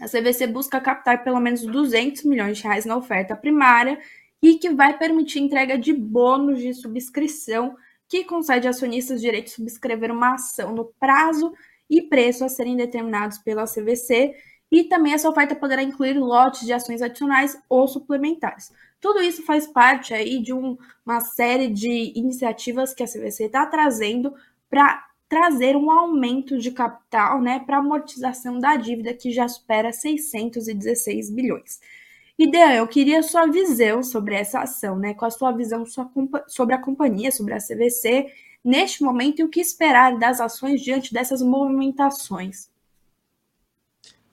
A 0.00 0.06
CVC 0.06 0.46
busca 0.46 0.80
captar 0.80 1.24
pelo 1.24 1.40
menos 1.40 1.62
200 1.62 2.24
milhões 2.24 2.58
de 2.58 2.64
reais 2.64 2.84
na 2.84 2.96
oferta 2.96 3.34
primária 3.34 3.98
e 4.40 4.54
que 4.54 4.70
vai 4.70 4.96
permitir 4.96 5.40
entrega 5.40 5.76
de 5.76 5.92
bônus 5.92 6.60
de 6.60 6.72
subscrição 6.72 7.76
que 8.08 8.24
concede 8.24 8.68
acionistas 8.68 9.20
direito 9.20 9.46
de 9.46 9.52
subscrever 9.52 10.10
uma 10.10 10.34
ação 10.34 10.72
no 10.72 10.86
prazo 10.98 11.52
e 11.90 12.02
preço 12.02 12.44
a 12.44 12.48
serem 12.48 12.76
determinados 12.76 13.38
pela 13.38 13.64
CVC 13.64 14.34
e 14.70 14.84
também 14.84 15.14
essa 15.14 15.28
oferta 15.28 15.54
poderá 15.54 15.82
incluir 15.82 16.18
lotes 16.18 16.66
de 16.66 16.72
ações 16.72 17.02
adicionais 17.02 17.58
ou 17.68 17.88
suplementares. 17.88 18.70
Tudo 19.00 19.22
isso 19.22 19.44
faz 19.44 19.66
parte 19.66 20.12
aí 20.12 20.40
de 20.40 20.52
um, 20.52 20.76
uma 21.04 21.20
série 21.20 21.68
de 21.68 22.12
iniciativas 22.14 22.92
que 22.92 23.02
a 23.02 23.06
CVC 23.06 23.44
está 23.44 23.64
trazendo 23.66 24.34
para 24.68 25.07
trazer 25.28 25.76
um 25.76 25.90
aumento 25.90 26.58
de 26.58 26.70
capital 26.70 27.40
né, 27.40 27.60
para 27.60 27.78
amortização 27.78 28.58
da 28.58 28.76
dívida 28.76 29.12
que 29.12 29.30
já 29.30 29.46
supera 29.46 29.92
616 29.92 31.30
bilhões. 31.30 31.80
Ideia, 32.38 32.78
eu 32.78 32.86
queria 32.86 33.22
sua 33.22 33.46
visão 33.46 34.02
sobre 34.02 34.36
essa 34.36 34.60
ação, 34.60 34.96
né? 34.96 35.12
Qual 35.12 35.26
a 35.26 35.30
sua 35.30 35.50
visão 35.50 35.84
sobre 36.46 36.74
a 36.74 36.80
companhia, 36.80 37.32
sobre 37.32 37.52
a 37.52 37.58
CVC 37.58 38.32
neste 38.64 39.02
momento 39.02 39.40
e 39.40 39.44
o 39.44 39.48
que 39.48 39.60
esperar 39.60 40.16
das 40.18 40.40
ações 40.40 40.80
diante 40.80 41.12
dessas 41.12 41.42
movimentações? 41.42 42.70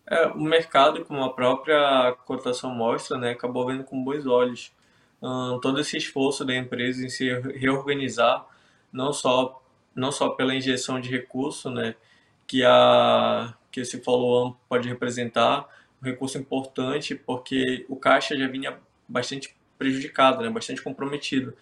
É, 0.08 0.28
o 0.28 0.40
mercado, 0.40 1.04
como 1.04 1.24
a 1.24 1.34
própria 1.34 2.16
cotação 2.26 2.70
mostra, 2.70 3.18
né, 3.18 3.32
acabou 3.32 3.66
vendo 3.66 3.84
com 3.84 4.04
bons 4.04 4.28
olhos 4.28 4.72
hum, 5.20 5.60
todo 5.60 5.80
esse 5.80 5.98
esforço 5.98 6.46
da 6.46 6.56
empresa 6.56 7.04
em 7.04 7.10
se 7.10 7.28
reorganizar, 7.58 8.46
não 8.94 9.12
só 9.12 9.65
não 9.96 10.12
só 10.12 10.30
pela 10.30 10.54
injeção 10.54 11.00
de 11.00 11.10
recurso, 11.10 11.70
né, 11.70 11.96
que 12.48 12.64
a 12.64 13.54
que 13.72 13.82
esse 13.82 14.00
follow-on 14.02 14.56
pode 14.70 14.88
representar, 14.88 15.68
um 16.02 16.06
recurso 16.06 16.38
importante 16.38 17.14
porque 17.14 17.86
o 17.90 17.96
caixa 17.98 18.38
já 18.38 18.48
vinha 18.48 18.80
bastante 19.08 19.54
prejudicado, 19.78 20.42
né, 20.42 20.50
bastante 20.50 20.82
comprometido 20.82 21.54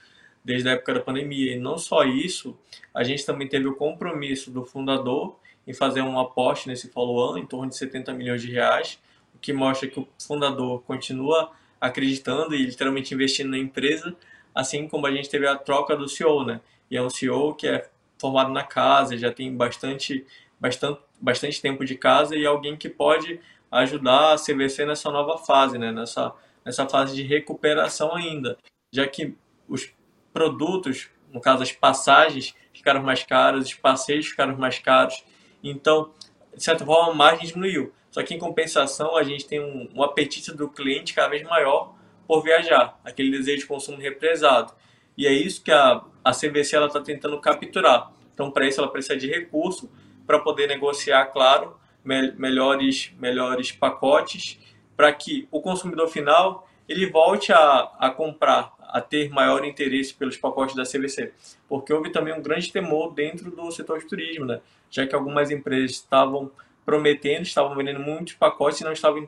desde 0.44 0.70
a 0.70 0.74
época 0.74 0.94
da 0.94 1.00
pandemia. 1.00 1.56
E 1.56 1.60
não 1.60 1.78
só 1.78 2.04
isso, 2.04 2.58
a 2.94 3.04
gente 3.04 3.26
também 3.26 3.48
teve 3.48 3.68
o 3.68 3.76
compromisso 3.76 4.52
do 4.52 4.64
fundador 4.64 5.40
em 5.66 5.74
fazer 5.74 6.02
um 6.02 6.20
aporte 6.20 6.68
nesse 6.68 6.90
follow-on 6.90 7.38
em 7.38 7.46
torno 7.46 7.70
de 7.70 7.78
70 7.78 8.14
milhões 8.14 8.42
de 8.42 8.52
reais, 8.52 9.00
o 9.34 9.40
que 9.40 9.54
mostra 9.54 9.88
que 9.88 10.00
o 10.00 10.08
fundador 10.20 10.82
continua 10.84 11.52
acreditando 11.80 12.54
e 12.54 12.66
literalmente 12.66 13.14
investindo 13.14 13.50
na 13.52 13.58
empresa, 13.58 14.16
assim 14.54 14.88
como 14.88 15.08
a 15.08 15.12
gente 15.12 15.30
teve 15.30 15.48
a 15.48 15.56
troca 15.56 15.96
do 15.96 16.08
CEO, 16.08 16.46
né? 16.46 16.62
E 16.92 16.98
é 16.98 17.02
um 17.02 17.10
CEO 17.10 17.56
que 17.56 17.68
é 17.68 17.90
formado 18.24 18.54
na 18.54 18.64
casa, 18.64 19.18
já 19.18 19.34
tem 19.34 19.54
bastante, 19.54 20.26
bastante, 20.58 21.02
bastante 21.20 21.62
tempo 21.62 21.84
de 21.84 21.96
casa 21.96 22.38
e 22.38 22.46
alguém 22.46 22.78
que 22.78 22.88
pode 22.88 23.42
ajudar 23.70 24.34
a 24.34 24.38
CVC 24.38 24.86
nessa 24.86 25.12
nova 25.12 25.38
fase, 25.38 25.78
né? 25.78 25.92
nessa, 25.92 26.34
nessa 26.64 26.88
fase 26.88 27.14
de 27.14 27.24
recuperação 27.24 28.16
ainda, 28.16 28.58
já 28.94 29.06
que 29.06 29.36
os 29.68 29.92
produtos, 30.32 31.10
no 31.34 31.42
caso 31.42 31.64
as 31.64 31.74
passagens, 31.74 32.56
ficaram 32.74 33.04
mais 33.04 33.24
caras, 33.24 33.66
os 33.66 33.74
passeios 33.74 34.28
ficaram 34.28 34.56
mais 34.56 34.80
caros, 34.80 35.22
então, 35.62 36.12
de 36.56 36.64
certa 36.64 36.86
forma, 36.86 37.12
a 37.12 37.16
margem 37.16 37.48
diminuiu. 37.48 37.94
Só 38.10 38.24
que 38.24 38.34
em 38.34 38.40
compensação, 38.40 39.18
a 39.18 39.24
gente 39.24 39.46
tem 39.46 39.60
um, 39.60 39.90
um 39.94 40.02
apetite 40.02 40.54
do 40.54 40.70
cliente 40.70 41.14
cada 41.14 41.28
vez 41.28 41.44
maior 41.44 41.94
por 42.26 42.42
viajar, 42.42 42.98
aquele 43.04 43.32
desejo 43.32 43.62
de 43.62 43.66
consumo 43.66 43.98
represado. 43.98 44.74
E 45.18 45.28
é 45.28 45.32
isso 45.34 45.64
que 45.64 45.72
a, 45.72 46.02
a 46.24 46.32
CVC 46.32 46.78
está 46.78 47.02
tentando 47.02 47.40
capturar. 47.40 48.12
Então, 48.34 48.50
para 48.50 48.68
isso, 48.68 48.80
ela 48.80 48.92
precisa 48.92 49.16
de 49.16 49.28
recurso 49.28 49.90
para 50.26 50.40
poder 50.40 50.68
negociar, 50.68 51.26
claro, 51.28 51.78
me, 52.04 52.32
melhores, 52.32 53.12
melhores 53.20 53.72
pacotes, 53.72 54.60
para 54.96 55.12
que 55.12 55.48
o 55.52 55.62
consumidor 55.62 56.08
final 56.08 56.68
ele 56.88 57.10
volte 57.10 57.52
a, 57.52 57.92
a 58.00 58.10
comprar, 58.10 58.74
a 58.80 59.00
ter 59.00 59.30
maior 59.30 59.64
interesse 59.66 60.14
pelos 60.14 60.38
pacotes 60.38 60.76
da 60.76 60.84
CVC. 60.84 61.32
Porque 61.68 61.94
houve 61.94 62.12
também 62.12 62.34
um 62.34 62.42
grande 62.42 62.72
temor 62.72 63.14
dentro 63.14 63.52
do 63.52 63.72
setor 63.72 64.00
de 64.00 64.08
turismo, 64.08 64.46
né? 64.46 64.62
já 64.90 65.08
que 65.08 65.16
algumas 65.16 65.50
empresas 65.50 65.92
estavam 65.92 66.52
prometendo, 66.86 67.44
estavam 67.44 67.76
vendendo 67.76 68.00
muitos 68.00 68.34
pacotes 68.34 68.82
e 68.82 68.84
não 68.84 68.92
estavam 68.92 69.26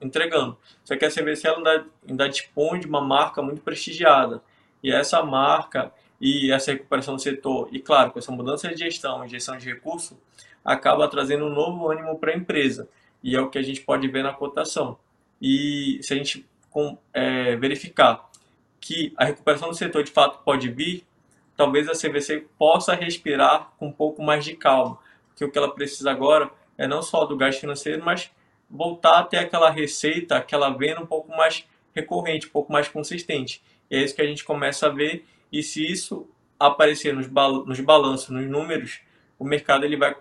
entregando. 0.00 0.56
Só 0.84 0.96
que 0.96 1.04
a 1.04 1.10
CVC 1.10 1.48
ainda, 1.48 1.86
ainda 2.08 2.28
dispõe 2.28 2.78
de 2.78 2.86
uma 2.86 3.00
marca 3.00 3.42
muito 3.42 3.62
prestigiada. 3.62 4.42
E 4.84 4.92
essa 4.92 5.22
marca 5.22 5.90
e 6.20 6.52
essa 6.52 6.72
recuperação 6.72 7.16
do 7.16 7.22
setor, 7.22 7.68
e 7.72 7.80
claro, 7.80 8.10
com 8.10 8.18
essa 8.18 8.30
mudança 8.30 8.68
de 8.68 8.76
gestão, 8.76 9.26
gestão 9.26 9.56
de 9.56 9.66
recurso, 9.66 10.20
acaba 10.62 11.08
trazendo 11.08 11.46
um 11.46 11.48
novo 11.48 11.90
ânimo 11.90 12.18
para 12.18 12.32
a 12.32 12.36
empresa. 12.36 12.86
E 13.22 13.34
é 13.34 13.40
o 13.40 13.48
que 13.48 13.56
a 13.56 13.62
gente 13.62 13.80
pode 13.80 14.06
ver 14.08 14.22
na 14.22 14.34
cotação. 14.34 14.98
E 15.40 15.98
se 16.02 16.12
a 16.12 16.16
gente 16.18 16.46
com, 16.68 16.98
é, 17.14 17.56
verificar 17.56 18.28
que 18.78 19.14
a 19.16 19.24
recuperação 19.24 19.70
do 19.70 19.74
setor 19.74 20.04
de 20.04 20.10
fato 20.10 20.44
pode 20.44 20.68
vir, 20.68 21.06
talvez 21.56 21.88
a 21.88 21.92
CVC 21.92 22.46
possa 22.58 22.94
respirar 22.94 23.72
com 23.78 23.86
um 23.86 23.92
pouco 23.92 24.22
mais 24.22 24.44
de 24.44 24.54
calma. 24.54 24.98
Porque 25.28 25.46
o 25.46 25.50
que 25.50 25.56
ela 25.56 25.74
precisa 25.74 26.10
agora 26.10 26.50
é 26.76 26.86
não 26.86 27.00
só 27.00 27.24
do 27.24 27.38
gasto 27.38 27.60
financeiro, 27.60 28.04
mas 28.04 28.30
voltar 28.68 29.18
a 29.20 29.24
ter 29.24 29.38
aquela 29.38 29.70
receita, 29.70 30.36
aquela 30.36 30.68
venda 30.68 31.00
um 31.00 31.06
pouco 31.06 31.34
mais 31.34 31.66
recorrente, 31.94 32.48
um 32.48 32.50
pouco 32.50 32.70
mais 32.70 32.88
consistente. 32.88 33.62
E 33.94 33.96
é 33.96 34.02
isso 34.02 34.14
que 34.14 34.22
a 34.22 34.26
gente 34.26 34.44
começa 34.44 34.86
a 34.86 34.90
ver. 34.90 35.24
E 35.52 35.62
se 35.62 35.86
isso 35.86 36.28
aparecer 36.58 37.14
nos, 37.14 37.28
bal 37.28 37.64
nos 37.64 37.78
balanços, 37.78 38.28
nos 38.28 38.44
números, 38.48 39.00
o 39.38 39.44
mercado 39.44 39.84
ele 39.84 39.96
vai, 39.96 40.12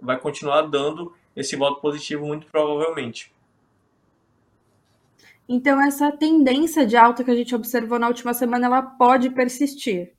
vai 0.00 0.18
continuar 0.18 0.62
dando 0.62 1.14
esse 1.36 1.54
voto 1.54 1.80
positivo 1.80 2.26
muito 2.26 2.48
provavelmente. 2.48 3.32
Então 5.48 5.80
essa 5.80 6.10
tendência 6.10 6.84
de 6.84 6.96
alta 6.96 7.22
que 7.22 7.30
a 7.30 7.36
gente 7.36 7.54
observou 7.54 8.00
na 8.00 8.08
última 8.08 8.34
semana, 8.34 8.66
ela 8.66 8.82
pode 8.82 9.30
persistir. 9.30 10.12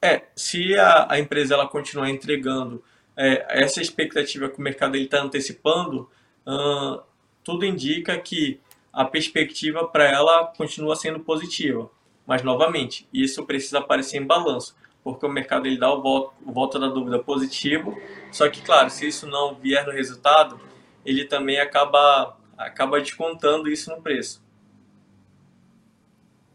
É, 0.00 0.22
se 0.36 0.76
a, 0.76 1.12
a 1.12 1.18
empresa 1.18 1.54
ela 1.54 1.66
continuar 1.66 2.10
entregando 2.10 2.82
é, 3.16 3.62
essa 3.62 3.80
expectativa 3.80 4.48
que 4.48 4.58
o 4.58 4.62
mercado 4.62 4.96
está 4.96 5.20
antecipando, 5.20 6.08
hum, 6.46 7.00
tudo 7.42 7.64
indica 7.64 8.16
que 8.18 8.60
a 8.92 9.04
perspectiva 9.04 9.86
para 9.88 10.04
ela 10.04 10.52
continua 10.56 10.94
sendo 10.94 11.20
positiva. 11.20 11.90
Mas, 12.26 12.42
novamente, 12.42 13.08
isso 13.12 13.44
precisa 13.44 13.78
aparecer 13.78 14.18
em 14.18 14.26
balanço, 14.26 14.76
porque 15.02 15.26
o 15.26 15.28
mercado 15.28 15.66
ele 15.66 15.78
dá 15.78 15.92
o 15.92 16.02
voto, 16.02 16.34
o 16.44 16.52
voto 16.52 16.78
da 16.78 16.88
dúvida 16.88 17.18
positivo, 17.18 17.98
só 18.30 18.48
que, 18.48 18.62
claro, 18.62 18.90
se 18.90 19.08
isso 19.08 19.26
não 19.26 19.54
vier 19.54 19.84
no 19.86 19.92
resultado, 19.92 20.60
ele 21.04 21.24
também 21.24 21.58
acaba, 21.58 22.36
acaba 22.56 23.00
descontando 23.00 23.68
isso 23.68 23.90
no 23.90 24.00
preço. 24.00 24.42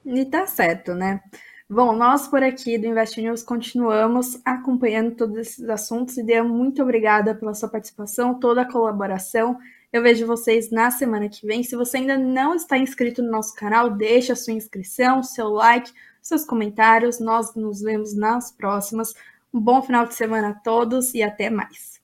E 0.05 0.23
tá 0.23 0.45
certo, 0.45 0.93
né? 0.93 1.21
Bom, 1.69 1.93
nós 1.93 2.29
por 2.29 2.41
aqui 2.41 2.77
do 2.77 2.87
Invest 2.87 3.19
News 3.21 3.43
continuamos 3.43 4.39
acompanhando 4.45 5.15
todos 5.17 5.35
esses 5.35 5.67
assuntos 5.67 6.15
Dea, 6.15 6.41
muito 6.41 6.81
obrigada 6.81 7.35
pela 7.35 7.53
sua 7.53 7.67
participação, 7.67 8.39
toda 8.39 8.61
a 8.61 8.71
colaboração. 8.71 9.59
Eu 9.91 10.01
vejo 10.01 10.27
vocês 10.27 10.69
na 10.69 10.91
semana 10.91 11.29
que 11.29 11.45
vem. 11.45 11.63
Se 11.63 11.75
você 11.75 11.97
ainda 11.97 12.17
não 12.17 12.53
está 12.53 12.77
inscrito 12.77 13.21
no 13.23 13.31
nosso 13.31 13.55
canal, 13.55 13.89
deixe 13.89 14.31
a 14.31 14.35
sua 14.35 14.53
inscrição, 14.53 15.23
seu 15.23 15.49
like, 15.49 15.91
seus 16.21 16.43
comentários. 16.43 17.19
Nós 17.19 17.55
nos 17.55 17.81
vemos 17.81 18.13
nas 18.15 18.51
próximas. 18.51 19.13
Um 19.53 19.61
bom 19.61 19.81
final 19.81 20.05
de 20.05 20.13
semana 20.13 20.49
a 20.49 20.53
todos 20.53 21.13
e 21.13 21.23
até 21.23 21.49
mais. 21.49 21.96